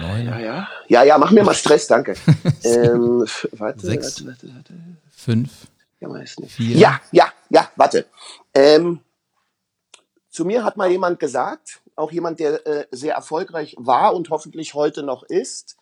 Neun? 0.00 0.26
Ja, 0.26 0.38
ja. 0.38 0.68
Ja, 0.88 1.02
ja, 1.04 1.18
mach 1.18 1.30
mir 1.30 1.44
mal 1.44 1.54
Stress, 1.54 1.86
danke. 1.86 2.14
ähm, 2.64 3.24
warte, 3.52 3.86
Sechs? 3.86 4.26
Warte, 4.26 4.48
warte, 4.48 4.54
warte. 4.54 4.74
Fünf? 5.10 5.50
Ja. 6.00 6.08
Vier? 6.48 6.76
Ja, 6.76 7.00
ja, 7.12 7.32
ja, 7.48 7.70
warte. 7.76 8.06
Ähm, 8.52 9.00
zu 10.34 10.44
mir 10.44 10.64
hat 10.64 10.76
mal 10.76 10.90
jemand 10.90 11.20
gesagt, 11.20 11.80
auch 11.94 12.10
jemand, 12.10 12.40
der 12.40 12.66
äh, 12.66 12.86
sehr 12.90 13.14
erfolgreich 13.14 13.76
war 13.78 14.16
und 14.16 14.30
hoffentlich 14.30 14.74
heute 14.74 15.04
noch 15.04 15.22
ist, 15.22 15.76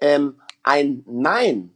ähm, 0.00 0.40
ein 0.62 1.02
Nein 1.06 1.74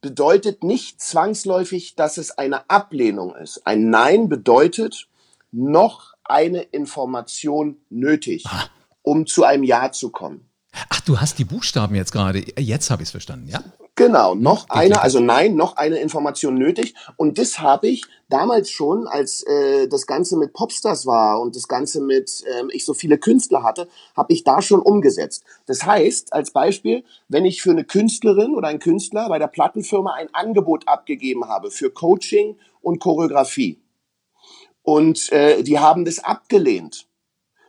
bedeutet 0.00 0.64
nicht 0.64 1.02
zwangsläufig, 1.02 1.94
dass 1.94 2.16
es 2.16 2.38
eine 2.38 2.70
Ablehnung 2.70 3.36
ist. 3.36 3.66
Ein 3.66 3.90
Nein 3.90 4.30
bedeutet 4.30 5.08
noch 5.50 6.14
eine 6.24 6.62
Information 6.62 7.76
nötig, 7.90 8.44
ah. 8.46 8.64
um 9.02 9.26
zu 9.26 9.44
einem 9.44 9.64
Ja 9.64 9.92
zu 9.92 10.08
kommen. 10.08 10.48
Ach, 10.88 11.02
du 11.02 11.20
hast 11.20 11.38
die 11.38 11.44
Buchstaben 11.44 11.94
jetzt 11.94 12.12
gerade. 12.12 12.42
Jetzt 12.58 12.90
habe 12.90 13.02
ich 13.02 13.08
es 13.08 13.10
verstanden, 13.10 13.48
ja? 13.48 13.62
Genau, 14.04 14.34
noch 14.34 14.68
eine, 14.68 15.00
also 15.00 15.20
nein, 15.20 15.54
noch 15.54 15.76
eine 15.76 15.98
Information 15.98 16.54
nötig. 16.54 16.94
Und 17.16 17.38
das 17.38 17.60
habe 17.60 17.86
ich 17.86 18.02
damals 18.28 18.68
schon, 18.68 19.06
als 19.06 19.44
äh, 19.44 19.86
das 19.86 20.08
Ganze 20.08 20.36
mit 20.36 20.52
Popstars 20.52 21.06
war 21.06 21.40
und 21.40 21.54
das 21.54 21.68
Ganze 21.68 22.00
mit 22.00 22.42
ähm, 22.58 22.68
ich 22.72 22.84
so 22.84 22.94
viele 22.94 23.16
Künstler 23.16 23.62
hatte, 23.62 23.86
habe 24.16 24.32
ich 24.32 24.42
da 24.42 24.60
schon 24.60 24.82
umgesetzt. 24.82 25.44
Das 25.66 25.86
heißt, 25.86 26.32
als 26.32 26.50
Beispiel, 26.50 27.04
wenn 27.28 27.44
ich 27.44 27.62
für 27.62 27.70
eine 27.70 27.84
Künstlerin 27.84 28.56
oder 28.56 28.66
einen 28.66 28.80
Künstler 28.80 29.28
bei 29.28 29.38
der 29.38 29.46
Plattenfirma 29.46 30.14
ein 30.14 30.34
Angebot 30.34 30.88
abgegeben 30.88 31.46
habe 31.46 31.70
für 31.70 31.90
Coaching 31.90 32.56
und 32.80 32.98
Choreografie 32.98 33.80
und 34.82 35.30
äh, 35.30 35.62
die 35.62 35.78
haben 35.78 36.04
das 36.04 36.18
abgelehnt, 36.18 37.06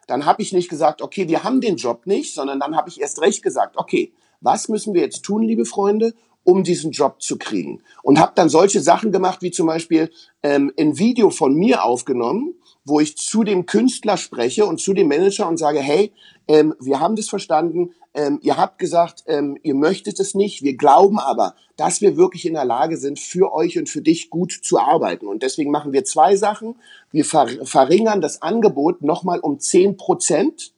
dann 0.08 0.25
habe 0.25 0.42
ich 0.42 0.52
nicht 0.52 0.68
gesagt, 0.68 1.04
okay, 1.04 1.28
wir 1.28 1.44
haben 1.44 1.62
den 1.62 1.75
Job 1.75 2.08
nicht, 2.08 2.34
sondern 2.34 2.60
dann 2.60 2.75
habe 2.75 2.90
ich 2.90 3.00
erst 3.00 3.22
recht 3.22 3.44
gesagt, 3.44 3.78
okay, 3.78 4.13
was 4.44 4.70
müssen 4.70 4.94
wir 4.94 5.02
jetzt 5.02 5.24
tun, 5.24 5.42
liebe 5.42 5.66
Freunde, 5.66 6.14
um 6.44 6.64
diesen 6.64 6.92
Job 6.92 7.22
zu 7.22 7.38
kriegen. 7.38 7.82
Und 8.04 8.20
habe 8.20 8.34
dann 8.36 8.50
solche 8.50 8.82
Sachen 8.82 9.12
gemacht, 9.12 9.42
wie 9.42 9.52
zum 9.52 9.68
Beispiel 9.68 10.12
ähm, 10.44 10.72
ein 10.78 10.98
Video 10.98 11.30
von 11.30 11.56
mir 11.56 11.84
aufgenommen, 11.84 12.56
wo 12.86 13.00
ich 13.00 13.18
zu 13.18 13.44
dem 13.44 13.66
Künstler 13.66 14.18
spreche 14.18 14.66
und 14.66 14.82
zu 14.82 14.94
dem 14.94 15.08
Manager 15.08 15.48
und 15.48 15.58
sage, 15.58 15.80
hey, 15.80 16.12
ähm, 16.50 16.76
wir 16.82 17.00
haben 17.00 17.16
das 17.16 17.30
verstanden, 17.30 17.92
ähm, 18.14 18.40
ihr 18.42 18.58
habt 18.58 18.78
gesagt, 18.78 19.24
ähm, 19.28 19.58
ihr 19.64 19.74
möchtet 19.74 20.20
es 20.20 20.36
nicht, 20.36 20.62
wir 20.62 20.76
glauben 20.76 21.18
aber, 21.18 21.56
dass 21.78 22.02
wir 22.02 22.18
wirklich 22.18 22.46
in 22.46 22.54
der 22.54 22.66
Lage 22.66 22.98
sind, 22.98 23.20
für 23.20 23.54
euch 23.54 23.80
und 23.80 23.90
für 23.90 24.02
dich 24.02 24.30
gut 24.30 24.52
zu 24.52 24.78
arbeiten. 24.78 25.26
Und 25.28 25.42
deswegen 25.44 25.72
machen 25.72 25.94
wir 25.94 26.04
zwei 26.04 26.36
Sachen. 26.36 26.76
Wir 27.12 27.26
ver 27.26 27.48
verringern 27.64 28.22
das 28.22 28.42
Angebot 28.42 29.02
nochmal 29.02 29.40
um 29.40 29.60
zehn 29.60 29.98
Prozent 29.98 30.74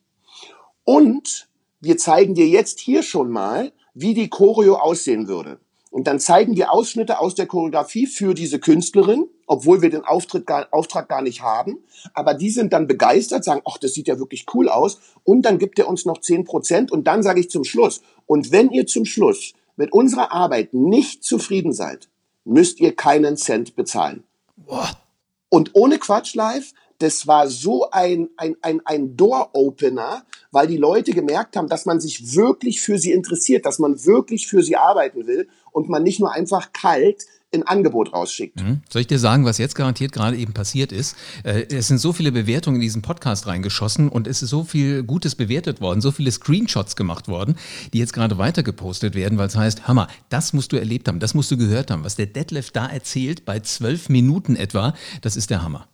und 0.83 1.49
wir 1.85 1.97
zeigen 1.97 2.33
dir 2.33 2.47
jetzt 2.47 2.79
hier 2.79 3.03
schon 3.03 3.29
mal, 3.29 3.71
wie 3.93 4.15
die 4.15 4.29
Choreo 4.29 4.75
aussehen 4.75 5.27
würde. 5.27 5.59
Und 5.91 6.07
dann 6.07 6.19
zeigen 6.19 6.57
wir 6.57 6.73
Ausschnitte 6.73 7.19
aus 7.19 7.35
der 7.35 7.45
Choreografie 7.45 8.07
für 8.07 8.33
diese 8.33 8.59
Künstlerin, 8.59 9.29
obwohl 9.45 9.83
wir 9.83 9.91
den 9.91 10.03
Auftritt 10.03 10.47
gar, 10.47 10.67
Auftrag 10.71 11.07
gar 11.07 11.21
nicht 11.21 11.43
haben. 11.43 11.77
Aber 12.13 12.33
die 12.33 12.49
sind 12.49 12.73
dann 12.73 12.87
begeistert, 12.87 13.43
sagen, 13.43 13.61
ach, 13.65 13.77
das 13.77 13.93
sieht 13.93 14.07
ja 14.07 14.17
wirklich 14.17 14.47
cool 14.53 14.67
aus. 14.67 14.99
Und 15.23 15.43
dann 15.43 15.59
gibt 15.59 15.77
er 15.77 15.87
uns 15.87 16.05
noch 16.05 16.19
zehn 16.19 16.43
Prozent. 16.43 16.91
Und 16.91 17.05
dann 17.05 17.21
sage 17.21 17.39
ich 17.39 17.51
zum 17.51 17.63
Schluss, 17.63 18.01
und 18.25 18.51
wenn 18.51 18.71
ihr 18.71 18.87
zum 18.87 19.05
Schluss 19.05 19.53
mit 19.77 19.93
unserer 19.93 20.31
Arbeit 20.31 20.73
nicht 20.73 21.23
zufrieden 21.23 21.71
seid, 21.71 22.09
müsst 22.45 22.79
ihr 22.79 22.95
keinen 22.95 23.37
Cent 23.37 23.75
bezahlen. 23.75 24.23
Boah. 24.57 24.89
Und 25.49 25.75
ohne 25.75 25.99
Quatsch 25.99 26.33
live, 26.33 26.73
das 26.99 27.27
war 27.27 27.47
so 27.47 27.89
ein, 27.91 28.29
ein, 28.37 28.55
ein, 28.61 28.81
ein 28.85 29.17
Door-Opener, 29.17 30.23
weil 30.51 30.67
die 30.67 30.77
Leute 30.77 31.11
gemerkt 31.11 31.57
haben, 31.57 31.67
dass 31.67 31.85
man 31.85 31.99
sich 31.99 32.35
wirklich 32.35 32.81
für 32.81 32.97
sie 32.97 33.11
interessiert, 33.11 33.65
dass 33.65 33.79
man 33.79 34.05
wirklich 34.05 34.47
für 34.47 34.63
sie 34.63 34.77
arbeiten 34.77 35.27
will 35.27 35.47
und 35.71 35.89
man 35.89 36.03
nicht 36.03 36.19
nur 36.19 36.31
einfach 36.31 36.71
kalt 36.71 37.25
ein 37.53 37.63
Angebot 37.63 38.13
rausschickt. 38.13 38.61
Mhm. 38.61 38.81
Soll 38.89 39.01
ich 39.01 39.07
dir 39.07 39.19
sagen, 39.19 39.45
was 39.45 39.57
jetzt 39.57 39.75
garantiert 39.75 40.11
gerade 40.11 40.37
eben 40.37 40.53
passiert 40.53 40.91
ist? 40.91 41.15
Äh, 41.43 41.65
es 41.69 41.87
sind 41.87 41.99
so 41.99 42.13
viele 42.13 42.31
Bewertungen 42.31 42.77
in 42.77 42.81
diesen 42.81 43.01
Podcast 43.01 43.47
reingeschossen 43.47 44.09
und 44.09 44.27
es 44.27 44.41
ist 44.41 44.49
so 44.49 44.63
viel 44.63 45.03
Gutes 45.03 45.35
bewertet 45.35 45.81
worden, 45.81 46.01
so 46.01 46.11
viele 46.11 46.31
Screenshots 46.31 46.95
gemacht 46.95 47.27
worden, 47.27 47.55
die 47.93 47.99
jetzt 47.99 48.13
gerade 48.13 48.37
weitergepostet 48.37 49.15
werden, 49.15 49.37
weil 49.37 49.47
es 49.47 49.55
heißt, 49.55 49.87
Hammer, 49.87 50.07
das 50.29 50.53
musst 50.53 50.71
du 50.71 50.77
erlebt 50.77 51.07
haben, 51.07 51.19
das 51.19 51.33
musst 51.33 51.51
du 51.51 51.57
gehört 51.57 51.91
haben. 51.91 52.03
Was 52.03 52.15
der 52.15 52.27
Detlef 52.27 52.71
da 52.71 52.87
erzählt, 52.87 53.45
bei 53.45 53.59
zwölf 53.59 54.09
Minuten 54.09 54.55
etwa, 54.55 54.93
das 55.21 55.35
ist 55.35 55.49
der 55.49 55.63
Hammer. 55.63 55.87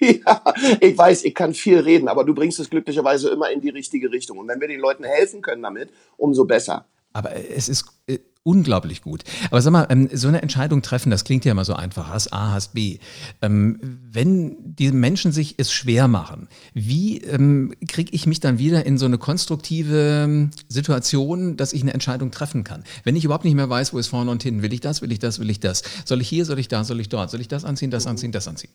Ja, 0.00 0.42
ich 0.80 0.96
weiß, 0.96 1.24
ich 1.24 1.34
kann 1.34 1.54
viel 1.54 1.80
reden, 1.80 2.08
aber 2.08 2.24
du 2.24 2.34
bringst 2.34 2.60
es 2.60 2.70
glücklicherweise 2.70 3.30
immer 3.30 3.50
in 3.50 3.60
die 3.60 3.68
richtige 3.68 4.10
Richtung. 4.10 4.38
Und 4.38 4.48
wenn 4.48 4.60
wir 4.60 4.68
den 4.68 4.80
Leuten 4.80 5.04
helfen 5.04 5.42
können 5.42 5.62
damit, 5.62 5.90
umso 6.16 6.44
besser. 6.44 6.86
Aber 7.12 7.34
es 7.34 7.68
ist 7.68 7.86
äh, 8.06 8.18
unglaublich 8.48 9.02
gut. 9.02 9.24
Aber 9.50 9.60
sag 9.60 9.72
mal, 9.72 9.86
ähm, 9.90 10.08
so 10.12 10.28
eine 10.28 10.40
Entscheidung 10.40 10.82
treffen, 10.82 11.10
das 11.10 11.24
klingt 11.24 11.44
ja 11.44 11.52
immer 11.52 11.64
so 11.64 11.74
einfach, 11.74 12.08
Hass 12.08 12.32
A, 12.32 12.52
Hass 12.52 12.68
B. 12.68 12.98
Ähm, 13.42 13.98
wenn 14.10 14.56
die 14.74 14.90
Menschen 14.92 15.32
sich 15.32 15.56
es 15.58 15.72
schwer 15.72 16.08
machen, 16.08 16.48
wie 16.74 17.18
ähm, 17.18 17.74
kriege 17.86 18.12
ich 18.14 18.26
mich 18.26 18.40
dann 18.40 18.58
wieder 18.58 18.86
in 18.86 18.96
so 18.98 19.06
eine 19.06 19.18
konstruktive 19.18 20.50
Situation, 20.68 21.56
dass 21.56 21.72
ich 21.72 21.82
eine 21.82 21.92
Entscheidung 21.92 22.30
treffen 22.30 22.64
kann? 22.64 22.84
Wenn 23.04 23.16
ich 23.16 23.24
überhaupt 23.24 23.44
nicht 23.44 23.54
mehr 23.54 23.68
weiß, 23.68 23.92
wo 23.92 23.98
ist 23.98 24.08
vorne 24.08 24.30
und 24.30 24.42
hinten, 24.42 24.62
will 24.62 24.72
ich 24.72 24.80
das, 24.80 25.02
will 25.02 25.12
ich 25.12 25.18
das, 25.18 25.40
will 25.40 25.50
ich 25.50 25.60
das? 25.60 25.82
Soll 26.04 26.20
ich 26.20 26.28
hier, 26.28 26.44
soll 26.44 26.58
ich 26.58 26.68
da, 26.68 26.84
soll 26.84 27.00
ich 27.00 27.08
dort? 27.08 27.30
Soll 27.30 27.40
ich 27.40 27.48
das 27.48 27.64
anziehen, 27.64 27.90
das 27.90 28.06
anziehen, 28.06 28.32
das 28.32 28.48
anziehen? 28.48 28.70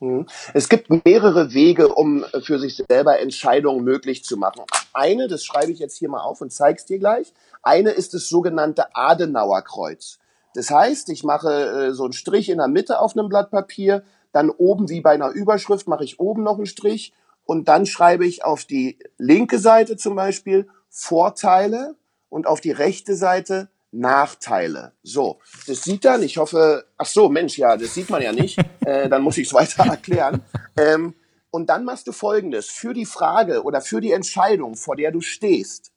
Hm. 0.00 0.26
Es 0.54 0.68
gibt 0.68 0.90
mehrere 1.04 1.52
Wege, 1.52 1.88
um 1.88 2.24
für 2.42 2.58
sich 2.58 2.76
selber 2.88 3.18
Entscheidungen 3.18 3.82
möglich 3.82 4.24
zu 4.24 4.36
machen. 4.36 4.62
Eine, 4.92 5.26
das 5.26 5.44
schreibe 5.44 5.72
ich 5.72 5.80
jetzt 5.80 5.96
hier 5.96 6.08
mal 6.08 6.20
auf 6.20 6.40
und 6.40 6.52
zeige 6.52 6.78
es 6.78 6.84
dir 6.84 6.98
gleich. 6.98 7.32
Eine 7.62 7.90
ist 7.90 8.14
das 8.14 8.28
sogenannte 8.28 8.94
Adenauerkreuz. 8.94 10.18
Das 10.54 10.70
heißt, 10.70 11.08
ich 11.10 11.24
mache 11.24 11.88
äh, 11.88 11.92
so 11.92 12.04
einen 12.04 12.12
Strich 12.12 12.48
in 12.48 12.58
der 12.58 12.68
Mitte 12.68 13.00
auf 13.00 13.16
einem 13.16 13.28
Blatt 13.28 13.50
Papier, 13.50 14.04
dann 14.32 14.50
oben 14.50 14.88
wie 14.88 15.00
bei 15.00 15.12
einer 15.12 15.30
Überschrift 15.30 15.88
mache 15.88 16.04
ich 16.04 16.20
oben 16.20 16.42
noch 16.42 16.56
einen 16.56 16.66
Strich 16.66 17.12
und 17.44 17.68
dann 17.68 17.86
schreibe 17.86 18.26
ich 18.26 18.44
auf 18.44 18.64
die 18.64 18.98
linke 19.16 19.58
Seite 19.58 19.96
zum 19.96 20.14
Beispiel 20.14 20.68
Vorteile 20.90 21.96
und 22.28 22.46
auf 22.46 22.60
die 22.60 22.70
rechte 22.70 23.14
Seite 23.14 23.68
Nachteile. 23.98 24.92
So, 25.02 25.40
das 25.66 25.82
sieht 25.82 26.04
dann, 26.04 26.22
ich 26.22 26.38
hoffe, 26.38 26.86
ach 26.96 27.06
so, 27.06 27.28
Mensch, 27.28 27.58
ja, 27.58 27.76
das 27.76 27.94
sieht 27.94 28.10
man 28.10 28.22
ja 28.22 28.32
nicht, 28.32 28.58
äh, 28.84 29.08
dann 29.08 29.22
muss 29.22 29.38
ich 29.38 29.48
es 29.48 29.54
weiter 29.54 29.84
erklären. 29.84 30.42
Ähm, 30.76 31.14
und 31.50 31.70
dann 31.70 31.84
machst 31.84 32.06
du 32.06 32.12
Folgendes, 32.12 32.66
für 32.66 32.94
die 32.94 33.06
Frage 33.06 33.62
oder 33.62 33.80
für 33.80 34.00
die 34.00 34.12
Entscheidung, 34.12 34.76
vor 34.76 34.96
der 34.96 35.10
du 35.10 35.20
stehst, 35.20 35.92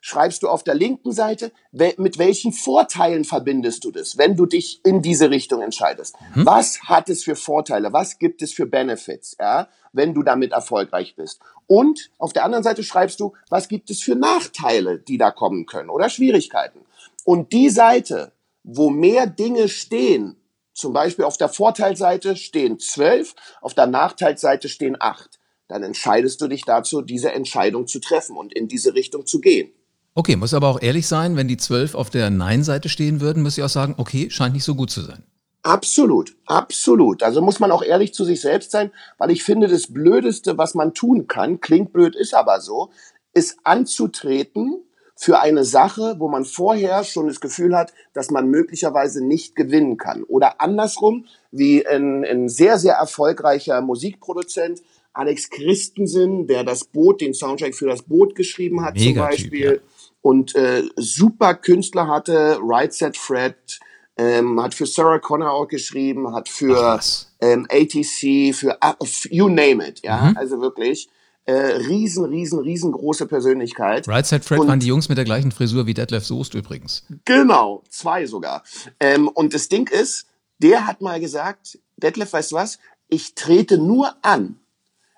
schreibst 0.00 0.42
du 0.42 0.48
auf 0.48 0.62
der 0.62 0.74
linken 0.74 1.12
Seite, 1.12 1.52
mit 1.72 2.18
welchen 2.18 2.52
Vorteilen 2.52 3.24
verbindest 3.24 3.84
du 3.84 3.90
das, 3.90 4.16
wenn 4.16 4.36
du 4.36 4.46
dich 4.46 4.80
in 4.84 5.02
diese 5.02 5.30
Richtung 5.30 5.62
entscheidest. 5.62 6.16
Hm? 6.32 6.46
Was 6.46 6.82
hat 6.82 7.08
es 7.08 7.24
für 7.24 7.36
Vorteile? 7.36 7.92
Was 7.92 8.18
gibt 8.18 8.42
es 8.42 8.52
für 8.52 8.66
Benefits, 8.66 9.36
ja, 9.38 9.68
wenn 9.92 10.14
du 10.14 10.22
damit 10.22 10.52
erfolgreich 10.52 11.16
bist? 11.16 11.40
Und 11.66 12.10
auf 12.18 12.32
der 12.32 12.44
anderen 12.44 12.64
Seite 12.64 12.82
schreibst 12.82 13.20
du, 13.20 13.34
was 13.48 13.68
gibt 13.68 13.90
es 13.90 14.00
für 14.00 14.16
Nachteile, 14.16 14.98
die 14.98 15.18
da 15.18 15.30
kommen 15.30 15.66
können 15.66 15.90
oder 15.90 16.08
Schwierigkeiten? 16.08 16.80
Und 17.24 17.52
die 17.52 17.70
Seite, 17.70 18.32
wo 18.62 18.90
mehr 18.90 19.26
Dinge 19.26 19.68
stehen, 19.68 20.36
zum 20.72 20.92
Beispiel 20.92 21.24
auf 21.24 21.36
der 21.36 21.48
Vorteilseite 21.48 22.36
stehen 22.36 22.78
zwölf, 22.78 23.34
auf 23.60 23.74
der 23.74 23.86
Nachteilseite 23.86 24.68
stehen 24.68 24.96
acht, 24.98 25.38
dann 25.68 25.82
entscheidest 25.82 26.40
du 26.40 26.48
dich 26.48 26.64
dazu, 26.64 27.02
diese 27.02 27.32
Entscheidung 27.32 27.86
zu 27.86 28.00
treffen 28.00 28.36
und 28.36 28.52
in 28.52 28.68
diese 28.68 28.94
Richtung 28.94 29.26
zu 29.26 29.40
gehen. 29.40 29.70
Okay, 30.14 30.36
muss 30.36 30.54
aber 30.54 30.68
auch 30.68 30.82
ehrlich 30.82 31.06
sein, 31.06 31.36
wenn 31.36 31.46
die 31.46 31.56
zwölf 31.56 31.94
auf 31.94 32.10
der 32.10 32.30
Nein-Seite 32.30 32.88
stehen 32.88 33.20
würden, 33.20 33.42
müsste 33.42 33.60
ich 33.60 33.64
auch 33.64 33.70
sagen, 33.70 33.94
okay, 33.96 34.28
scheint 34.30 34.54
nicht 34.54 34.64
so 34.64 34.74
gut 34.74 34.90
zu 34.90 35.02
sein. 35.02 35.22
Absolut, 35.62 36.34
absolut. 36.46 37.22
Also 37.22 37.42
muss 37.42 37.60
man 37.60 37.70
auch 37.70 37.82
ehrlich 37.82 38.14
zu 38.14 38.24
sich 38.24 38.40
selbst 38.40 38.70
sein, 38.70 38.90
weil 39.18 39.30
ich 39.30 39.44
finde, 39.44 39.68
das 39.68 39.92
Blödeste, 39.92 40.58
was 40.58 40.74
man 40.74 40.94
tun 40.94 41.28
kann, 41.28 41.60
klingt 41.60 41.92
blöd, 41.92 42.16
ist 42.16 42.34
aber 42.34 42.60
so, 42.60 42.90
ist 43.34 43.58
anzutreten 43.62 44.82
für 45.22 45.38
eine 45.38 45.64
Sache, 45.64 46.14
wo 46.18 46.28
man 46.28 46.46
vorher 46.46 47.04
schon 47.04 47.28
das 47.28 47.40
Gefühl 47.40 47.76
hat, 47.76 47.92
dass 48.14 48.30
man 48.30 48.48
möglicherweise 48.48 49.22
nicht 49.22 49.54
gewinnen 49.54 49.98
kann. 49.98 50.22
Oder 50.22 50.62
andersrum, 50.62 51.26
wie 51.50 51.86
ein, 51.86 52.24
ein 52.24 52.48
sehr, 52.48 52.78
sehr 52.78 52.94
erfolgreicher 52.94 53.82
Musikproduzent 53.82 54.80
Alex 55.12 55.50
Christensen, 55.50 56.46
der 56.46 56.64
das 56.64 56.84
Boot, 56.84 57.20
den 57.20 57.34
Soundtrack 57.34 57.74
für 57.74 57.86
das 57.86 58.00
Boot 58.02 58.34
geschrieben 58.34 58.82
hat 58.82 58.94
Mega 58.94 59.20
zum 59.24 59.30
Beispiel. 59.30 59.72
Typ, 59.72 59.82
ja. 59.82 59.88
Und 60.22 60.54
äh, 60.54 60.84
super 60.96 61.52
Künstler 61.54 62.06
hatte, 62.08 62.58
Right 62.62 62.94
Set 62.94 63.18
Fred, 63.18 63.56
ähm, 64.16 64.58
hat 64.62 64.72
für 64.72 64.86
Sarah 64.86 65.18
Connor 65.18 65.50
auch 65.52 65.68
geschrieben, 65.68 66.32
hat 66.34 66.48
Ach, 66.48 66.56
für 66.56 66.74
was. 66.76 67.30
ähm, 67.42 67.66
ATC, 67.70 68.54
für 68.54 68.78
uh, 68.82 69.04
you 69.28 69.48
name 69.50 69.86
it, 69.86 70.00
ja, 70.02 70.30
Mhm. 70.30 70.36
also 70.38 70.60
wirklich 70.62 71.10
äh, 71.50 71.76
riesen, 71.76 72.24
riesen, 72.26 72.60
riesengroße 72.60 73.26
Persönlichkeit. 73.26 74.06
Right 74.06 74.24
Side 74.24 74.42
Fred 74.42 74.60
Und- 74.60 74.68
waren 74.68 74.78
die 74.80 74.86
Jungs 74.86 75.08
mit 75.08 75.18
der 75.18 75.24
gleichen 75.24 75.50
Frisur 75.50 75.86
wie 75.86 75.94
Detlef 75.94 76.24
Soest 76.24 76.54
übrigens. 76.54 77.04
Genau, 77.24 77.82
zwei 77.88 78.26
sogar. 78.26 78.62
Ähm, 79.00 79.26
und 79.28 79.52
das 79.52 79.68
Ding 79.68 79.88
ist, 79.88 80.26
der 80.58 80.86
hat 80.86 81.00
mal 81.00 81.18
gesagt, 81.18 81.78
Detlef, 81.96 82.32
weißt 82.32 82.52
du 82.52 82.56
was? 82.56 82.78
Ich 83.08 83.34
trete 83.34 83.78
nur 83.78 84.14
an, 84.22 84.60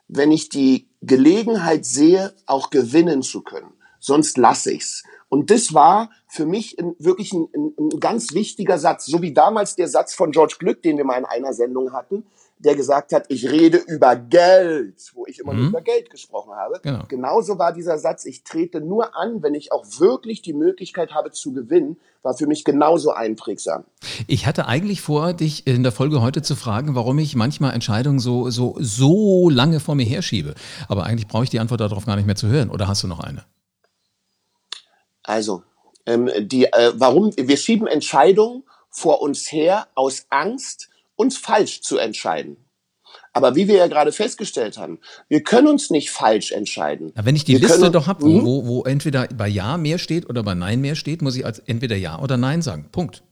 wenn 0.08 0.32
ich 0.32 0.48
die 0.48 0.86
Gelegenheit 1.02 1.84
sehe, 1.84 2.32
auch 2.46 2.70
gewinnen 2.70 3.22
zu 3.22 3.42
können. 3.42 3.72
Sonst 3.98 4.38
lasse 4.38 4.72
ich's. 4.72 5.02
Und 5.28 5.50
das 5.50 5.74
war 5.74 6.10
für 6.28 6.46
mich 6.46 6.78
ein, 6.78 6.94
wirklich 6.98 7.32
ein, 7.32 7.48
ein, 7.54 7.74
ein 7.78 8.00
ganz 8.00 8.32
wichtiger 8.32 8.78
Satz. 8.78 9.06
So 9.06 9.20
wie 9.20 9.32
damals 9.34 9.76
der 9.76 9.88
Satz 9.88 10.14
von 10.14 10.30
George 10.32 10.56
Glück, 10.58 10.82
den 10.82 10.96
wir 10.96 11.04
mal 11.04 11.18
in 11.18 11.24
einer 11.24 11.52
Sendung 11.52 11.92
hatten, 11.92 12.24
der 12.64 12.76
gesagt 12.76 13.12
hat, 13.12 13.24
ich 13.28 13.50
rede 13.50 13.78
über 13.78 14.14
Geld, 14.14 15.10
wo 15.14 15.26
ich 15.26 15.40
immer 15.40 15.52
nur 15.52 15.64
Mhm. 15.64 15.68
über 15.70 15.80
Geld 15.80 16.10
gesprochen 16.10 16.54
habe. 16.54 16.80
Genau. 16.82 17.04
Genauso 17.08 17.58
war 17.58 17.72
dieser 17.72 17.98
Satz, 17.98 18.24
ich 18.24 18.44
trete 18.44 18.80
nur 18.80 19.16
an, 19.16 19.42
wenn 19.42 19.54
ich 19.54 19.72
auch 19.72 19.84
wirklich 19.98 20.42
die 20.42 20.52
Möglichkeit 20.52 21.12
habe 21.12 21.32
zu 21.32 21.52
gewinnen, 21.52 21.96
war 22.22 22.34
für 22.34 22.46
mich 22.46 22.64
genauso 22.64 23.10
einprägsam. 23.10 23.84
Ich 24.28 24.46
hatte 24.46 24.66
eigentlich 24.66 25.00
vor, 25.00 25.32
dich 25.32 25.66
in 25.66 25.82
der 25.82 25.90
Folge 25.90 26.22
heute 26.22 26.40
zu 26.42 26.54
fragen, 26.54 26.94
warum 26.94 27.18
ich 27.18 27.34
manchmal 27.34 27.74
Entscheidungen 27.74 28.20
so, 28.20 28.48
so, 28.50 28.76
so 28.78 29.50
lange 29.50 29.80
vor 29.80 29.96
mir 29.96 30.06
herschiebe. 30.06 30.54
Aber 30.88 31.04
eigentlich 31.04 31.26
brauche 31.26 31.42
ich 31.44 31.50
die 31.50 31.58
Antwort 31.58 31.80
darauf 31.80 32.06
gar 32.06 32.14
nicht 32.14 32.26
mehr 32.26 32.36
zu 32.36 32.46
hören. 32.46 32.70
Oder 32.70 32.86
hast 32.86 33.02
du 33.02 33.08
noch 33.08 33.20
eine? 33.20 33.44
Also, 35.24 35.62
ähm, 36.06 36.30
die, 36.38 36.66
äh, 36.66 36.92
warum, 36.94 37.32
wir 37.36 37.56
schieben 37.56 37.86
Entscheidungen 37.86 38.64
vor 38.90 39.22
uns 39.22 39.50
her 39.50 39.86
aus 39.94 40.26
Angst, 40.30 40.90
uns 41.22 41.38
falsch 41.38 41.80
zu 41.80 41.96
entscheiden. 41.96 42.56
Aber 43.34 43.54
wie 43.56 43.66
wir 43.68 43.76
ja 43.76 43.86
gerade 43.86 44.12
festgestellt 44.12 44.76
haben, 44.76 44.98
wir 45.28 45.42
können 45.42 45.68
uns 45.68 45.88
nicht 45.90 46.10
falsch 46.10 46.52
entscheiden. 46.52 47.12
Na, 47.14 47.24
wenn 47.24 47.36
ich 47.36 47.44
die 47.44 47.52
Wir 47.52 47.60
Liste 47.60 47.78
können- 47.80 47.92
doch 47.92 48.06
habe, 48.06 48.26
Mhm. 48.26 48.44
wo, 48.44 48.66
wo 48.66 48.82
entweder 48.84 49.26
bei 49.28 49.48
Ja 49.48 49.76
mehr 49.78 49.98
steht 49.98 50.28
oder 50.28 50.42
bei 50.42 50.54
Nein 50.54 50.80
mehr 50.82 50.94
steht, 50.96 51.22
muss 51.22 51.36
ich 51.36 51.44
als 51.46 51.58
entweder 51.60 51.96
Ja 51.96 52.18
oder 52.20 52.36
Nein 52.36 52.60
sagen. 52.62 52.88
Punkt. 52.92 53.22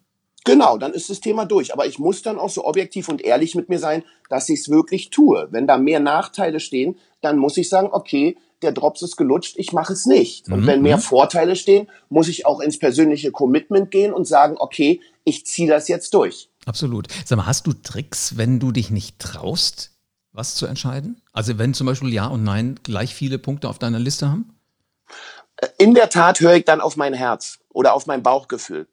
Genau, 0.44 0.78
dann 0.78 0.92
ist 0.94 1.10
das 1.10 1.20
Thema 1.20 1.44
durch. 1.44 1.72
Aber 1.74 1.84
ich 1.86 1.98
muss 1.98 2.22
dann 2.22 2.38
auch 2.38 2.48
so 2.48 2.64
objektiv 2.64 3.08
und 3.10 3.20
ehrlich 3.22 3.54
mit 3.54 3.68
mir 3.68 3.78
sein, 3.78 4.02
dass 4.30 4.48
ich 4.48 4.60
es 4.60 4.68
wirklich 4.70 5.10
tue. 5.10 5.48
Wenn 5.50 5.66
da 5.66 5.76
mehr 5.76 6.00
Nachteile 6.00 6.60
stehen, 6.60 6.96
dann 7.20 7.36
muss 7.36 7.58
ich 7.58 7.68
sagen, 7.68 7.88
okay, 7.92 8.36
der 8.62 8.72
Drops 8.72 9.00
ist 9.02 9.16
gelutscht, 9.16 9.54
ich 9.58 9.72
mache 9.72 9.92
es 9.94 10.04
nicht. 10.06 10.48
Und 10.50 10.62
Mhm, 10.62 10.66
wenn 10.66 10.82
mehr 10.82 10.96
mhm. 10.98 11.02
Vorteile 11.02 11.56
stehen, 11.56 11.88
muss 12.10 12.28
ich 12.28 12.44
auch 12.46 12.60
ins 12.60 12.78
persönliche 12.78 13.32
Commitment 13.32 13.90
gehen 13.90 14.12
und 14.12 14.26
sagen, 14.26 14.56
okay, 14.58 15.00
ich 15.24 15.46
ziehe 15.46 15.68
das 15.68 15.88
jetzt 15.88 16.12
durch. 16.12 16.49
Absolut. 16.66 17.08
Sag 17.24 17.36
mal, 17.36 17.46
hast 17.46 17.66
du 17.66 17.72
Tricks, 17.72 18.36
wenn 18.36 18.60
du 18.60 18.72
dich 18.72 18.90
nicht 18.90 19.18
traust, 19.18 19.92
was 20.32 20.54
zu 20.54 20.66
entscheiden? 20.66 21.22
Also 21.32 21.58
wenn 21.58 21.74
zum 21.74 21.86
Beispiel 21.86 22.12
Ja 22.12 22.26
und 22.26 22.44
Nein 22.44 22.78
gleich 22.82 23.14
viele 23.14 23.38
Punkte 23.38 23.68
auf 23.68 23.78
deiner 23.78 23.98
Liste 23.98 24.28
haben? 24.28 24.56
In 25.78 25.94
der 25.94 26.08
Tat 26.10 26.40
höre 26.40 26.54
ich 26.54 26.64
dann 26.64 26.80
auf 26.80 26.96
mein 26.96 27.14
Herz 27.14 27.58
oder 27.68 27.94
auf 27.94 28.06
mein 28.06 28.22
Bauchgefühl. 28.22 28.88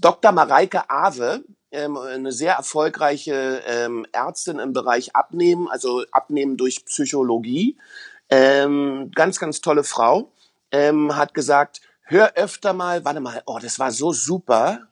Dr. 0.00 0.32
Mareike 0.32 0.88
Awe, 0.88 1.44
ähm, 1.70 1.96
eine 1.96 2.32
sehr 2.32 2.54
erfolgreiche 2.54 3.62
ähm, 3.66 4.06
Ärztin 4.12 4.58
im 4.58 4.72
Bereich 4.72 5.14
Abnehmen, 5.16 5.68
also 5.68 6.04
Abnehmen 6.12 6.56
durch 6.56 6.84
Psychologie, 6.84 7.76
ähm, 8.30 9.10
ganz, 9.14 9.38
ganz 9.38 9.60
tolle 9.60 9.84
Frau, 9.84 10.32
hat 10.70 11.32
gesagt, 11.32 11.80
hör 12.02 12.34
öfter 12.34 12.74
mal, 12.74 13.02
warte 13.06 13.20
mal, 13.20 13.42
oh, 13.46 13.58
das 13.60 13.78
war 13.78 13.90
so 13.90 14.12
super. 14.12 14.88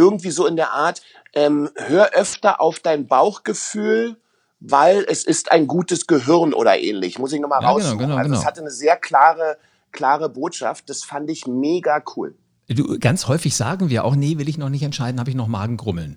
Irgendwie 0.00 0.30
so 0.30 0.46
in 0.46 0.56
der 0.56 0.70
Art, 0.72 1.02
ähm, 1.34 1.68
hör 1.76 2.10
öfter 2.14 2.60
auf 2.60 2.80
dein 2.80 3.06
Bauchgefühl, 3.06 4.16
weil 4.60 5.04
es 5.08 5.24
ist 5.24 5.52
ein 5.52 5.66
gutes 5.66 6.06
Gehirn 6.06 6.54
oder 6.54 6.78
ähnlich. 6.78 7.18
Muss 7.18 7.32
ich 7.34 7.40
nochmal 7.40 7.60
Ja, 7.62 7.68
genau, 7.68 7.74
raussuchen. 7.78 7.98
genau, 7.98 8.16
also 8.16 8.32
es 8.32 8.38
genau. 8.38 8.46
hatte 8.46 8.60
eine 8.62 8.70
sehr 8.70 8.96
klare, 8.96 9.58
klare 9.92 10.28
Botschaft. 10.30 10.88
Das 10.88 11.04
fand 11.04 11.28
ich 11.30 11.46
mega 11.46 12.02
cool. 12.16 12.34
Du, 12.68 12.98
ganz 13.00 13.26
häufig 13.26 13.56
sagen 13.56 13.90
wir 13.90 14.04
auch, 14.04 14.14
nee, 14.14 14.38
will 14.38 14.48
ich 14.48 14.56
noch 14.56 14.68
nicht 14.68 14.82
entscheiden, 14.84 15.18
habe 15.18 15.28
ich 15.28 15.36
noch 15.36 15.48
Magengrummeln. 15.48 16.16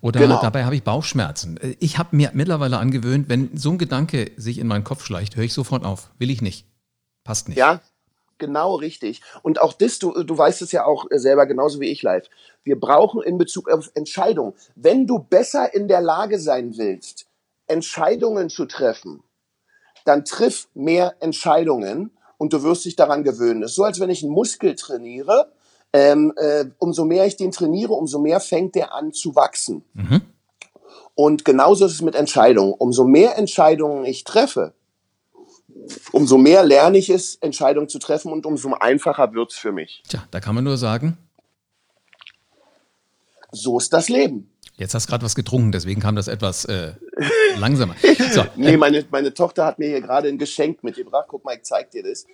Oder 0.00 0.18
Genau. 0.20 0.40
dabei 0.42 0.64
habe 0.64 0.74
ich 0.74 0.82
Bauchschmerzen. 0.82 1.58
Ich 1.78 1.96
habe 1.96 2.16
mir 2.16 2.30
mittlerweile 2.34 2.78
angewöhnt, 2.78 3.28
wenn 3.28 3.56
so 3.56 3.70
ein 3.70 3.78
Gedanke 3.78 4.32
sich 4.36 4.58
in 4.58 4.66
meinen 4.66 4.82
Kopf 4.84 5.04
schleicht, 5.04 5.36
höre 5.36 5.44
ich 5.44 5.54
sofort 5.54 5.84
auf. 5.84 6.10
Will 6.18 6.30
ich 6.30 6.42
nicht. 6.42 6.66
Passt 7.24 7.48
nicht. 7.48 7.56
Ja, 7.58 7.80
genau 8.38 8.74
richtig. 8.74 9.22
Und 9.42 9.60
auch 9.60 9.74
das, 9.74 10.00
du, 10.00 10.24
du 10.24 10.36
weißt 10.36 10.60
es 10.62 10.72
ja 10.72 10.84
auch 10.84 11.06
selber 11.10 11.46
genauso 11.46 11.78
wie 11.78 11.86
ich 11.86 12.02
live. 12.02 12.26
Wir 12.64 12.78
brauchen 12.78 13.22
in 13.22 13.38
Bezug 13.38 13.70
auf 13.70 13.90
Entscheidungen, 13.94 14.54
wenn 14.74 15.06
du 15.06 15.18
besser 15.18 15.74
in 15.74 15.88
der 15.88 16.00
Lage 16.00 16.38
sein 16.38 16.76
willst, 16.76 17.26
Entscheidungen 17.66 18.48
zu 18.48 18.66
treffen, 18.66 19.22
dann 20.04 20.24
triff 20.24 20.68
mehr 20.74 21.14
Entscheidungen 21.20 22.10
und 22.38 22.52
du 22.52 22.62
wirst 22.62 22.84
dich 22.84 22.96
daran 22.96 23.24
gewöhnen. 23.24 23.62
Es 23.62 23.70
ist 23.70 23.76
so, 23.76 23.84
als 23.84 24.00
wenn 24.00 24.10
ich 24.10 24.22
einen 24.22 24.32
Muskel 24.32 24.74
trainiere. 24.74 25.52
Ähm, 25.94 26.32
äh, 26.36 26.64
umso 26.78 27.04
mehr 27.04 27.26
ich 27.26 27.36
den 27.36 27.52
trainiere, 27.52 27.92
umso 27.92 28.18
mehr 28.18 28.40
fängt 28.40 28.74
der 28.74 28.94
an 28.94 29.12
zu 29.12 29.36
wachsen. 29.36 29.84
Mhm. 29.92 30.22
Und 31.14 31.44
genauso 31.44 31.84
ist 31.84 31.92
es 31.92 32.02
mit 32.02 32.14
Entscheidungen. 32.14 32.72
Umso 32.72 33.04
mehr 33.04 33.36
Entscheidungen 33.36 34.06
ich 34.06 34.24
treffe, 34.24 34.72
umso 36.12 36.38
mehr 36.38 36.64
lerne 36.64 36.98
ich 36.98 37.10
es, 37.10 37.36
Entscheidungen 37.36 37.88
zu 37.88 37.98
treffen 37.98 38.32
und 38.32 38.46
umso 38.46 38.72
einfacher 38.74 39.32
wird's 39.34 39.56
für 39.56 39.72
mich. 39.72 40.02
Tja, 40.08 40.24
da 40.30 40.40
kann 40.40 40.54
man 40.54 40.64
nur 40.64 40.78
sagen, 40.78 41.18
So 43.52 43.78
ist 43.78 43.92
das 43.92 44.08
Leben. 44.08 44.50
jetzt 44.76 44.94
hast 44.94 45.06
du 45.06 45.10
gerade 45.10 45.24
was 45.24 45.34
getrunken, 45.34 45.72
deswegen 45.72 46.00
kam 46.00 46.16
das 46.16 46.26
etwas 46.26 46.64
äh, 46.64 46.94
langsamer. 47.58 47.94
So, 48.32 48.44
Nee, 48.56 48.76
meine, 48.76 49.04
meine 49.10 49.32
Tochter 49.34 49.64
hat 49.66 49.78
mir 49.78 49.88
hier 49.88 50.00
gerade 50.00 50.28
ein 50.28 50.38
Geschenk 50.38 50.82
mitgebracht. 50.82 51.26
Guck 51.28 51.44
mal, 51.44 51.54
ich 51.56 51.62
zeig 51.62 51.90
dir 51.90 52.02
das. 52.02 52.24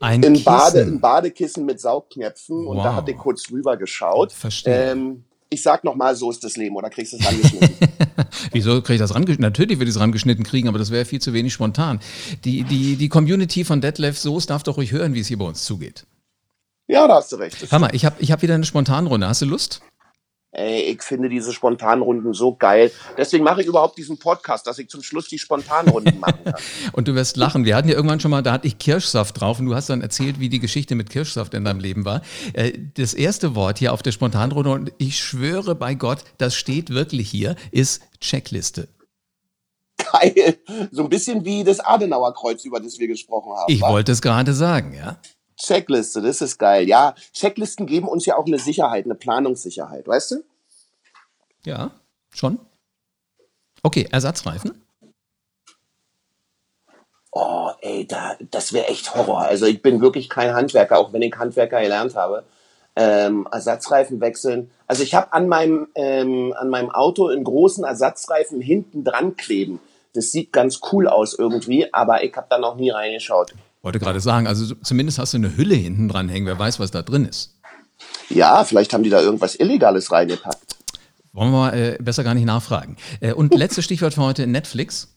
ein 0.00 0.24
Ein, 0.24 0.42
Bade, 0.42 0.80
ein 0.82 1.00
Badekissen 1.00 1.64
mit 1.66 1.80
Saugknöpfen. 1.80 2.66
Und 2.66 2.78
da 2.78 2.84
Wow. 2.84 2.94
hat 2.96 3.08
ich 3.08 3.16
kurz 3.16 3.50
rüber 3.50 3.76
geschaut. 3.76 4.32
Verstehe. 4.32 4.92
Ähm, 4.92 5.24
ich 5.50 5.62
sag 5.62 5.82
noch 5.84 5.94
mal, 5.94 6.14
so 6.16 6.30
ist 6.30 6.44
das 6.44 6.56
Leben. 6.56 6.76
Oder 6.76 6.90
kriegst 6.90 7.12
du 7.12 7.16
es 7.18 7.26
angeschnitten? 7.26 7.88
Wieso 8.52 8.80
kriege 8.82 8.94
ich 8.94 9.00
das 9.00 9.14
rangeschnitten? 9.14 9.42
Natürlich 9.42 9.78
würde 9.78 9.88
ich 9.90 9.96
es 9.96 10.00
rangeschnitten 10.00 10.44
kriegen, 10.44 10.68
aber 10.68 10.78
das 10.78 10.90
wäre 10.90 11.04
viel 11.04 11.20
zu 11.20 11.32
wenig 11.32 11.52
spontan. 11.52 12.00
Die, 12.44 12.64
die, 12.64 12.96
die 12.96 13.08
Community 13.08 13.64
von 13.64 13.80
Detlef 13.80 14.18
Soos 14.18 14.46
darf 14.46 14.62
doch 14.62 14.76
ruhig 14.76 14.92
hören, 14.92 15.14
wie 15.14 15.20
es 15.20 15.26
hier 15.28 15.38
bei 15.38 15.46
uns 15.46 15.64
zugeht. 15.64 16.06
ja, 16.86 17.06
da 17.08 17.16
hast 17.16 17.32
du 17.32 17.36
recht. 17.36 17.70
Mal, 17.72 17.94
ich 17.94 18.04
habe 18.04 18.16
ich 18.18 18.30
hab 18.32 18.42
wieder 18.42 18.54
eine 18.54 18.64
Spontanrunde. 18.64 19.26
Hast 19.28 19.40
du 19.42 19.46
Lust? 19.46 19.80
Ey, 20.50 20.80
ich 20.80 21.02
finde 21.02 21.28
diese 21.28 21.52
Spontanrunden 21.52 22.32
so 22.32 22.56
geil. 22.56 22.90
Deswegen 23.18 23.44
mache 23.44 23.60
ich 23.60 23.66
überhaupt 23.66 23.98
diesen 23.98 24.18
Podcast, 24.18 24.66
dass 24.66 24.78
ich 24.78 24.88
zum 24.88 25.02
Schluss 25.02 25.28
die 25.28 25.38
Spontanrunden 25.38 26.18
machen 26.20 26.42
kann. 26.42 26.54
Und 26.92 27.06
du 27.06 27.14
wirst 27.14 27.36
lachen. 27.36 27.66
Wir 27.66 27.76
hatten 27.76 27.88
ja 27.88 27.94
irgendwann 27.94 28.18
schon 28.18 28.30
mal, 28.30 28.42
da 28.42 28.52
hatte 28.52 28.66
ich 28.66 28.78
Kirschsaft 28.78 29.38
drauf 29.38 29.60
und 29.60 29.66
du 29.66 29.74
hast 29.74 29.90
dann 29.90 30.00
erzählt, 30.00 30.40
wie 30.40 30.48
die 30.48 30.58
Geschichte 30.58 30.94
mit 30.94 31.10
Kirschsaft 31.10 31.52
in 31.52 31.64
deinem 31.64 31.80
Leben 31.80 32.06
war. 32.06 32.22
Äh, 32.54 32.72
Das 32.94 33.12
erste 33.12 33.54
Wort 33.54 33.78
hier 33.78 33.92
auf 33.92 34.02
der 34.02 34.12
Spontanrunde, 34.12 34.70
und 34.70 34.92
ich 34.96 35.18
schwöre 35.18 35.74
bei 35.74 35.94
Gott, 35.94 36.24
das 36.38 36.54
steht 36.54 36.90
wirklich 36.90 37.28
hier, 37.30 37.54
ist 37.70 38.02
Checkliste. 38.20 38.88
Geil. 40.12 40.56
So 40.90 41.02
ein 41.02 41.08
bisschen 41.10 41.44
wie 41.44 41.62
das 41.62 41.80
Adenauer 41.80 42.32
Kreuz, 42.32 42.64
über 42.64 42.80
das 42.80 42.98
wir 42.98 43.08
gesprochen 43.08 43.52
haben. 43.52 43.70
Ich 43.70 43.82
wa? 43.82 43.90
wollte 43.90 44.12
es 44.12 44.22
gerade 44.22 44.54
sagen, 44.54 44.94
ja. 44.94 45.18
Checkliste, 45.60 46.22
das 46.22 46.40
ist 46.40 46.58
geil. 46.58 46.88
Ja, 46.88 47.14
Checklisten 47.32 47.86
geben 47.86 48.08
uns 48.08 48.26
ja 48.26 48.36
auch 48.36 48.46
eine 48.46 48.58
Sicherheit, 48.58 49.04
eine 49.04 49.14
Planungssicherheit, 49.14 50.06
weißt 50.06 50.30
du? 50.32 50.44
Ja, 51.64 51.90
schon. 52.30 52.58
Okay, 53.82 54.08
Ersatzreifen. 54.10 54.82
Oh, 57.32 57.70
ey, 57.82 58.06
da, 58.06 58.36
das 58.50 58.72
wäre 58.72 58.86
echt 58.86 59.14
Horror. 59.14 59.42
Also 59.42 59.66
ich 59.66 59.82
bin 59.82 60.00
wirklich 60.00 60.28
kein 60.28 60.54
Handwerker, 60.54 60.98
auch 60.98 61.12
wenn 61.12 61.22
ich 61.22 61.36
Handwerker 61.36 61.80
gelernt 61.80 62.16
habe. 62.16 62.44
Ähm, 62.96 63.46
Ersatzreifen 63.52 64.20
wechseln. 64.20 64.70
Also 64.86 65.02
ich 65.02 65.14
habe 65.14 65.32
an 65.32 65.46
meinem 65.46 65.88
ähm, 65.94 66.52
an 66.58 66.68
meinem 66.68 66.90
Auto 66.90 67.28
einen 67.28 67.44
großen 67.44 67.84
Ersatzreifen 67.84 68.60
hinten 68.60 69.04
dran 69.04 69.36
kleben. 69.36 69.80
Das 70.14 70.32
sieht 70.32 70.52
ganz 70.52 70.80
cool 70.90 71.06
aus 71.06 71.34
irgendwie, 71.34 71.92
aber 71.92 72.24
ich 72.24 72.34
habe 72.34 72.48
da 72.50 72.58
noch 72.58 72.74
nie 72.74 72.90
reingeschaut. 72.90 73.54
Wollte 73.82 73.98
gerade 73.98 74.20
sagen, 74.20 74.46
also 74.46 74.74
zumindest 74.76 75.18
hast 75.18 75.34
du 75.34 75.38
eine 75.38 75.56
Hülle 75.56 75.74
hinten 75.74 76.08
dran 76.08 76.28
hängen. 76.28 76.46
Wer 76.46 76.58
weiß, 76.58 76.80
was 76.80 76.90
da 76.90 77.02
drin 77.02 77.24
ist. 77.24 77.54
Ja, 78.28 78.64
vielleicht 78.64 78.92
haben 78.92 79.02
die 79.02 79.10
da 79.10 79.20
irgendwas 79.20 79.54
Illegales 79.54 80.12
reingepackt. 80.12 80.76
Wollen 81.32 81.50
wir 81.50 81.58
mal 81.58 81.74
äh, 81.74 81.98
besser 82.00 82.24
gar 82.24 82.34
nicht 82.34 82.46
nachfragen. 82.46 82.96
Äh, 83.20 83.32
und 83.32 83.54
letztes 83.56 83.84
Stichwort 83.84 84.14
für 84.14 84.22
heute, 84.22 84.46
Netflix. 84.46 85.14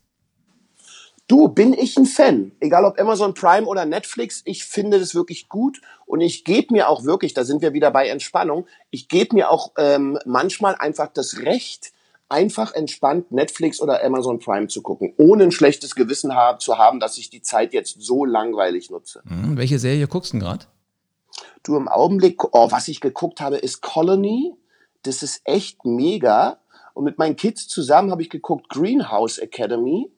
Du, 1.27 1.47
bin 1.47 1.73
ich 1.73 1.95
ein 1.97 2.05
Fan. 2.05 2.51
Egal 2.59 2.83
ob 2.83 2.99
Amazon 2.99 3.33
Prime 3.33 3.65
oder 3.65 3.85
Netflix, 3.85 4.41
ich 4.43 4.65
finde 4.65 4.99
das 4.99 5.15
wirklich 5.15 5.47
gut 5.47 5.79
und 6.05 6.19
ich 6.19 6.43
gebe 6.43 6.73
mir 6.73 6.89
auch 6.89 7.05
wirklich, 7.05 7.33
da 7.33 7.45
sind 7.45 7.61
wir 7.61 7.73
wieder 7.73 7.89
bei 7.89 8.09
Entspannung, 8.09 8.67
ich 8.89 9.07
gebe 9.07 9.35
mir 9.35 9.49
auch 9.49 9.71
ähm, 9.77 10.19
manchmal 10.25 10.75
einfach 10.75 11.07
das 11.13 11.37
Recht, 11.37 11.93
einfach 12.31 12.73
entspannt 12.73 13.31
Netflix 13.31 13.81
oder 13.81 14.03
Amazon 14.03 14.39
Prime 14.39 14.67
zu 14.67 14.81
gucken, 14.81 15.13
ohne 15.17 15.43
ein 15.43 15.51
schlechtes 15.51 15.95
Gewissen 15.95 16.33
haben, 16.33 16.59
zu 16.59 16.77
haben, 16.77 16.99
dass 16.99 17.17
ich 17.17 17.29
die 17.29 17.41
Zeit 17.41 17.73
jetzt 17.73 18.01
so 18.01 18.25
langweilig 18.25 18.89
nutze. 18.89 19.21
Hm, 19.27 19.57
welche 19.57 19.79
Serie 19.79 20.07
guckst 20.07 20.33
du 20.33 20.39
gerade? 20.39 20.65
Du 21.63 21.75
im 21.75 21.87
Augenblick, 21.87 22.43
oh, 22.55 22.71
was 22.71 22.87
ich 22.87 23.01
geguckt 23.01 23.41
habe, 23.41 23.57
ist 23.57 23.81
Colony. 23.81 24.53
Das 25.03 25.23
ist 25.23 25.41
echt 25.43 25.85
mega. 25.85 26.59
Und 26.93 27.03
mit 27.03 27.17
meinen 27.17 27.35
Kids 27.35 27.67
zusammen 27.67 28.11
habe 28.11 28.21
ich 28.21 28.29
geguckt 28.29 28.69
Greenhouse 28.69 29.37
Academy. 29.37 30.09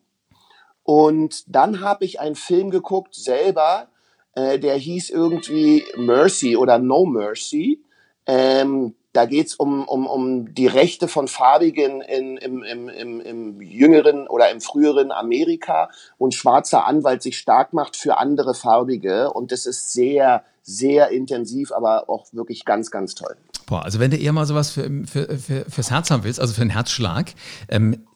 Und 0.84 1.44
dann 1.48 1.82
habe 1.82 2.06
ich 2.06 2.20
einen 2.20 2.36
Film 2.36 2.70
geguckt 2.70 3.16
selber, 3.16 3.88
äh, 4.36 4.60
der 4.60 4.76
hieß 4.76 5.10
irgendwie 5.10 5.84
Mercy 5.96 6.58
oder 6.58 6.78
No 6.80 7.06
Mercy. 7.06 7.82
Ähm, 8.26 8.96
da 9.14 9.26
geht's 9.26 9.54
um, 9.56 9.88
um, 9.88 10.08
um 10.08 10.54
die 10.54 10.68
Rechte 10.68 11.08
von 11.08 11.28
Farbigen 11.28 12.02
in, 12.02 12.38
im, 12.38 12.64
im, 12.64 12.90
im, 12.90 13.22
im 13.22 13.62
jüngeren 13.62 14.28
oder 14.28 14.50
im 14.50 14.60
früheren 14.60 15.12
Amerika 15.12 15.90
und 16.18 16.34
schwarzer 16.34 16.86
Anwalt 16.88 17.22
sich 17.22 17.38
stark 17.38 17.74
macht 17.74 17.96
für 17.96 18.18
andere 18.18 18.56
Farbige. 18.56 19.32
Und 19.32 19.52
das 19.52 19.68
ist 19.68 19.94
sehr, 19.94 20.44
sehr 20.64 21.10
intensiv, 21.10 21.72
aber 21.72 22.10
auch 22.10 22.26
wirklich 22.34 22.66
ganz, 22.66 22.90
ganz 22.90 23.14
toll. 23.14 23.36
Boah, 23.68 23.86
also 23.86 24.00
wenn 24.00 24.12
du 24.12 24.18
eher 24.18 24.34
mal 24.34 24.46
sowas 24.46 24.72
für, 24.72 24.90
für, 25.06 25.38
für, 25.38 25.66
fürs 25.70 25.92
Herz 25.92 26.10
haben 26.10 26.24
willst, 26.24 26.40
also 26.40 26.54
für 26.54 26.62
einen 26.62 26.72
Herzschlag, 26.72 27.34
ähm, 27.70 28.08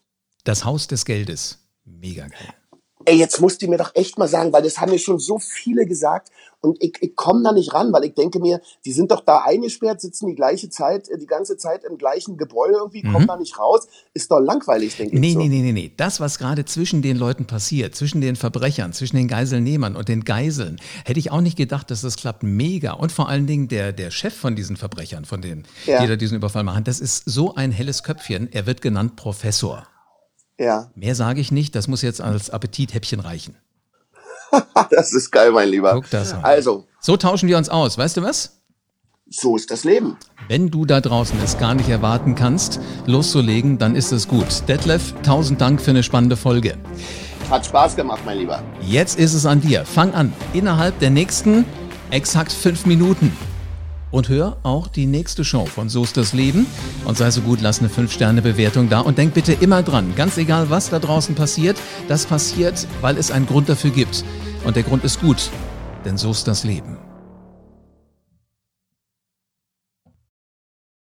das 0.44 0.66
Haus 0.66 0.88
des 0.88 1.06
Geldes, 1.06 1.60
mega 1.86 2.28
geil 2.28 2.57
ey, 3.08 3.16
jetzt 3.16 3.40
musst 3.40 3.62
du 3.62 3.68
mir 3.68 3.78
doch 3.78 3.96
echt 3.96 4.18
mal 4.18 4.28
sagen, 4.28 4.52
weil 4.52 4.64
das 4.64 4.80
haben 4.80 4.92
mir 4.92 5.00
schon 5.00 5.18
so 5.18 5.40
viele 5.40 5.86
gesagt 5.86 6.30
und 6.60 6.84
ich, 6.84 6.98
ich 7.00 7.16
komme 7.16 7.42
da 7.42 7.54
nicht 7.54 7.74
ran, 7.74 7.94
weil 7.94 8.04
ich 8.04 8.16
denke 8.16 8.40
mir, 8.40 8.60
die 8.84 8.92
sind 8.92 9.12
doch 9.12 9.22
da 9.22 9.44
eingesperrt, 9.46 10.02
sitzen 10.02 10.28
die 10.28 10.36
gleiche 10.36 10.70
Zeit, 10.70 11.08
äh, 11.08 11.18
die 11.18 11.26
ganze 11.26 11.56
Zeit 11.56 11.86
im 11.86 11.98
gleichen 11.98 12.36
Gebäude 12.36 12.74
irgendwie, 12.74 13.04
mhm. 13.04 13.14
kommen 13.14 13.28
da 13.28 13.38
nicht 13.38 13.58
raus, 13.58 13.88
ist 14.14 14.30
doch 14.30 14.40
langweilig, 14.40 14.98
denke 14.98 15.18
nee, 15.18 15.30
ich. 15.30 15.38
Nee, 15.38 15.44
so. 15.44 15.50
nee, 15.50 15.62
nee, 15.62 15.72
nee. 15.72 15.92
Das, 15.96 16.20
was 16.20 16.38
gerade 16.38 16.66
zwischen 16.66 17.02
den 17.02 17.16
Leuten 17.16 17.46
passiert, 17.46 17.96
zwischen 17.96 18.20
den 18.20 18.36
Verbrechern, 18.36 18.92
zwischen 18.92 19.16
den 19.16 19.30
Geiselnehmern 19.30 19.96
und 19.96 20.10
den 20.10 20.26
Geiseln, 20.26 20.82
hätte 21.06 21.20
ich 21.20 21.32
auch 21.32 21.42
nicht 21.42 21.58
gedacht, 21.58 21.90
dass 21.92 22.02
das 22.02 22.18
klappt. 22.18 22.44
Mega. 22.44 22.92
Und 22.92 23.14
vor 23.14 23.30
allen 23.30 23.48
Dingen 23.48 23.70
der, 23.70 23.94
der 23.94 24.12
Chef 24.12 24.34
von 24.34 24.58
diesen 24.58 24.76
Verbrechern, 24.76 25.24
von 25.24 25.42
denen, 25.42 25.64
ja. 25.86 26.02
die 26.02 26.08
da 26.08 26.18
diesen 26.18 26.36
Überfall 26.36 26.64
machen, 26.64 26.84
das 26.84 27.00
ist 27.00 27.24
so 27.26 27.56
ein 27.56 27.72
helles 27.72 28.04
Köpfchen. 28.04 28.52
Er 28.52 28.66
wird 28.66 28.82
genannt 28.82 29.16
Professor. 29.16 29.88
Ja. 30.60 30.92
Mehr 30.96 31.16
sage 31.16 31.40
ich 31.40 31.52
nicht, 31.52 31.76
das 31.76 31.88
muss 31.88 32.02
jetzt 32.02 32.22
als 32.22 32.50
Appetithäppchen 32.50 33.20
reichen. 33.20 33.56
das 34.92 35.14
ist 35.14 35.32
geil, 35.32 35.52
mein 35.52 35.70
Lieber. 35.70 35.94
Guck 35.94 36.10
das 36.10 36.34
an. 36.34 36.44
Also. 36.44 36.86
So 37.00 37.18
tauschen 37.18 37.48
wir 37.48 37.58
uns 37.58 37.70
aus, 37.70 37.98
weißt 37.98 38.18
du 38.18 38.24
was? 38.24 38.54
So 39.30 39.58
ist 39.58 39.70
das 39.72 39.84
Leben. 39.84 40.18
Wenn 40.48 40.72
du 40.72 40.86
da 40.86 41.02
draußen 41.02 41.38
es 41.44 41.58
gar 41.58 41.76
nicht 41.76 41.90
erwarten 41.90 42.34
kannst, 42.34 42.80
loszulegen, 43.06 43.78
dann 43.78 43.96
ist 43.96 44.14
es 44.14 44.28
gut. 44.28 44.68
Detlef, 44.70 45.14
tausend 45.22 45.60
Dank 45.60 45.82
für 45.82 45.92
eine 45.92 46.02
spannende 46.02 46.38
Folge. 46.38 46.78
Hat 47.50 47.66
Spaß 47.66 47.98
gemacht, 47.98 48.22
mein 48.26 48.38
Lieber. 48.38 48.64
Jetzt 48.82 49.20
ist 49.20 49.34
es 49.34 49.46
an 49.46 49.60
dir. 49.60 49.86
Fang 49.86 50.14
an. 50.14 50.34
Innerhalb 50.54 50.98
der 51.00 51.10
nächsten 51.10 51.66
exakt 52.10 52.54
fünf 52.54 52.86
Minuten 52.86 53.36
und 54.12 54.30
hör 54.30 54.58
auch 54.64 54.88
die 54.88 55.06
nächste 55.06 55.44
Show 55.44 55.66
von 55.66 55.90
So 55.90 56.04
ist 56.04 56.18
das 56.18 56.34
Leben 56.34 56.66
und 57.06 57.18
sei 57.18 57.32
so 57.32 57.42
gut, 57.42 57.62
lass 57.62 57.80
eine 57.80 57.90
5-Sterne-Bewertung 57.90 58.90
da 58.90 59.02
und 59.02 59.18
denk 59.18 59.34
bitte 59.34 59.54
immer 59.54 59.84
dran, 59.84 60.14
ganz 60.16 60.38
egal 60.38 60.70
was 60.70 60.90
da 60.90 61.00
draußen 61.00 61.36
passiert, 61.36 61.78
das 62.08 62.26
passiert, 62.26 62.88
weil 63.02 63.18
es 63.18 63.32
einen 63.32 63.48
Grund 63.48 63.70
dafür 63.70 63.92
gibt. 63.92 64.24
Und 64.66 64.76
der 64.76 64.84
Grund 64.84 65.04
ist 65.04 65.22
gut, 65.22 65.50
denn 66.06 66.18
so 66.18 66.32
ist 66.32 66.48
das 66.48 66.64
Leben. 66.64 67.07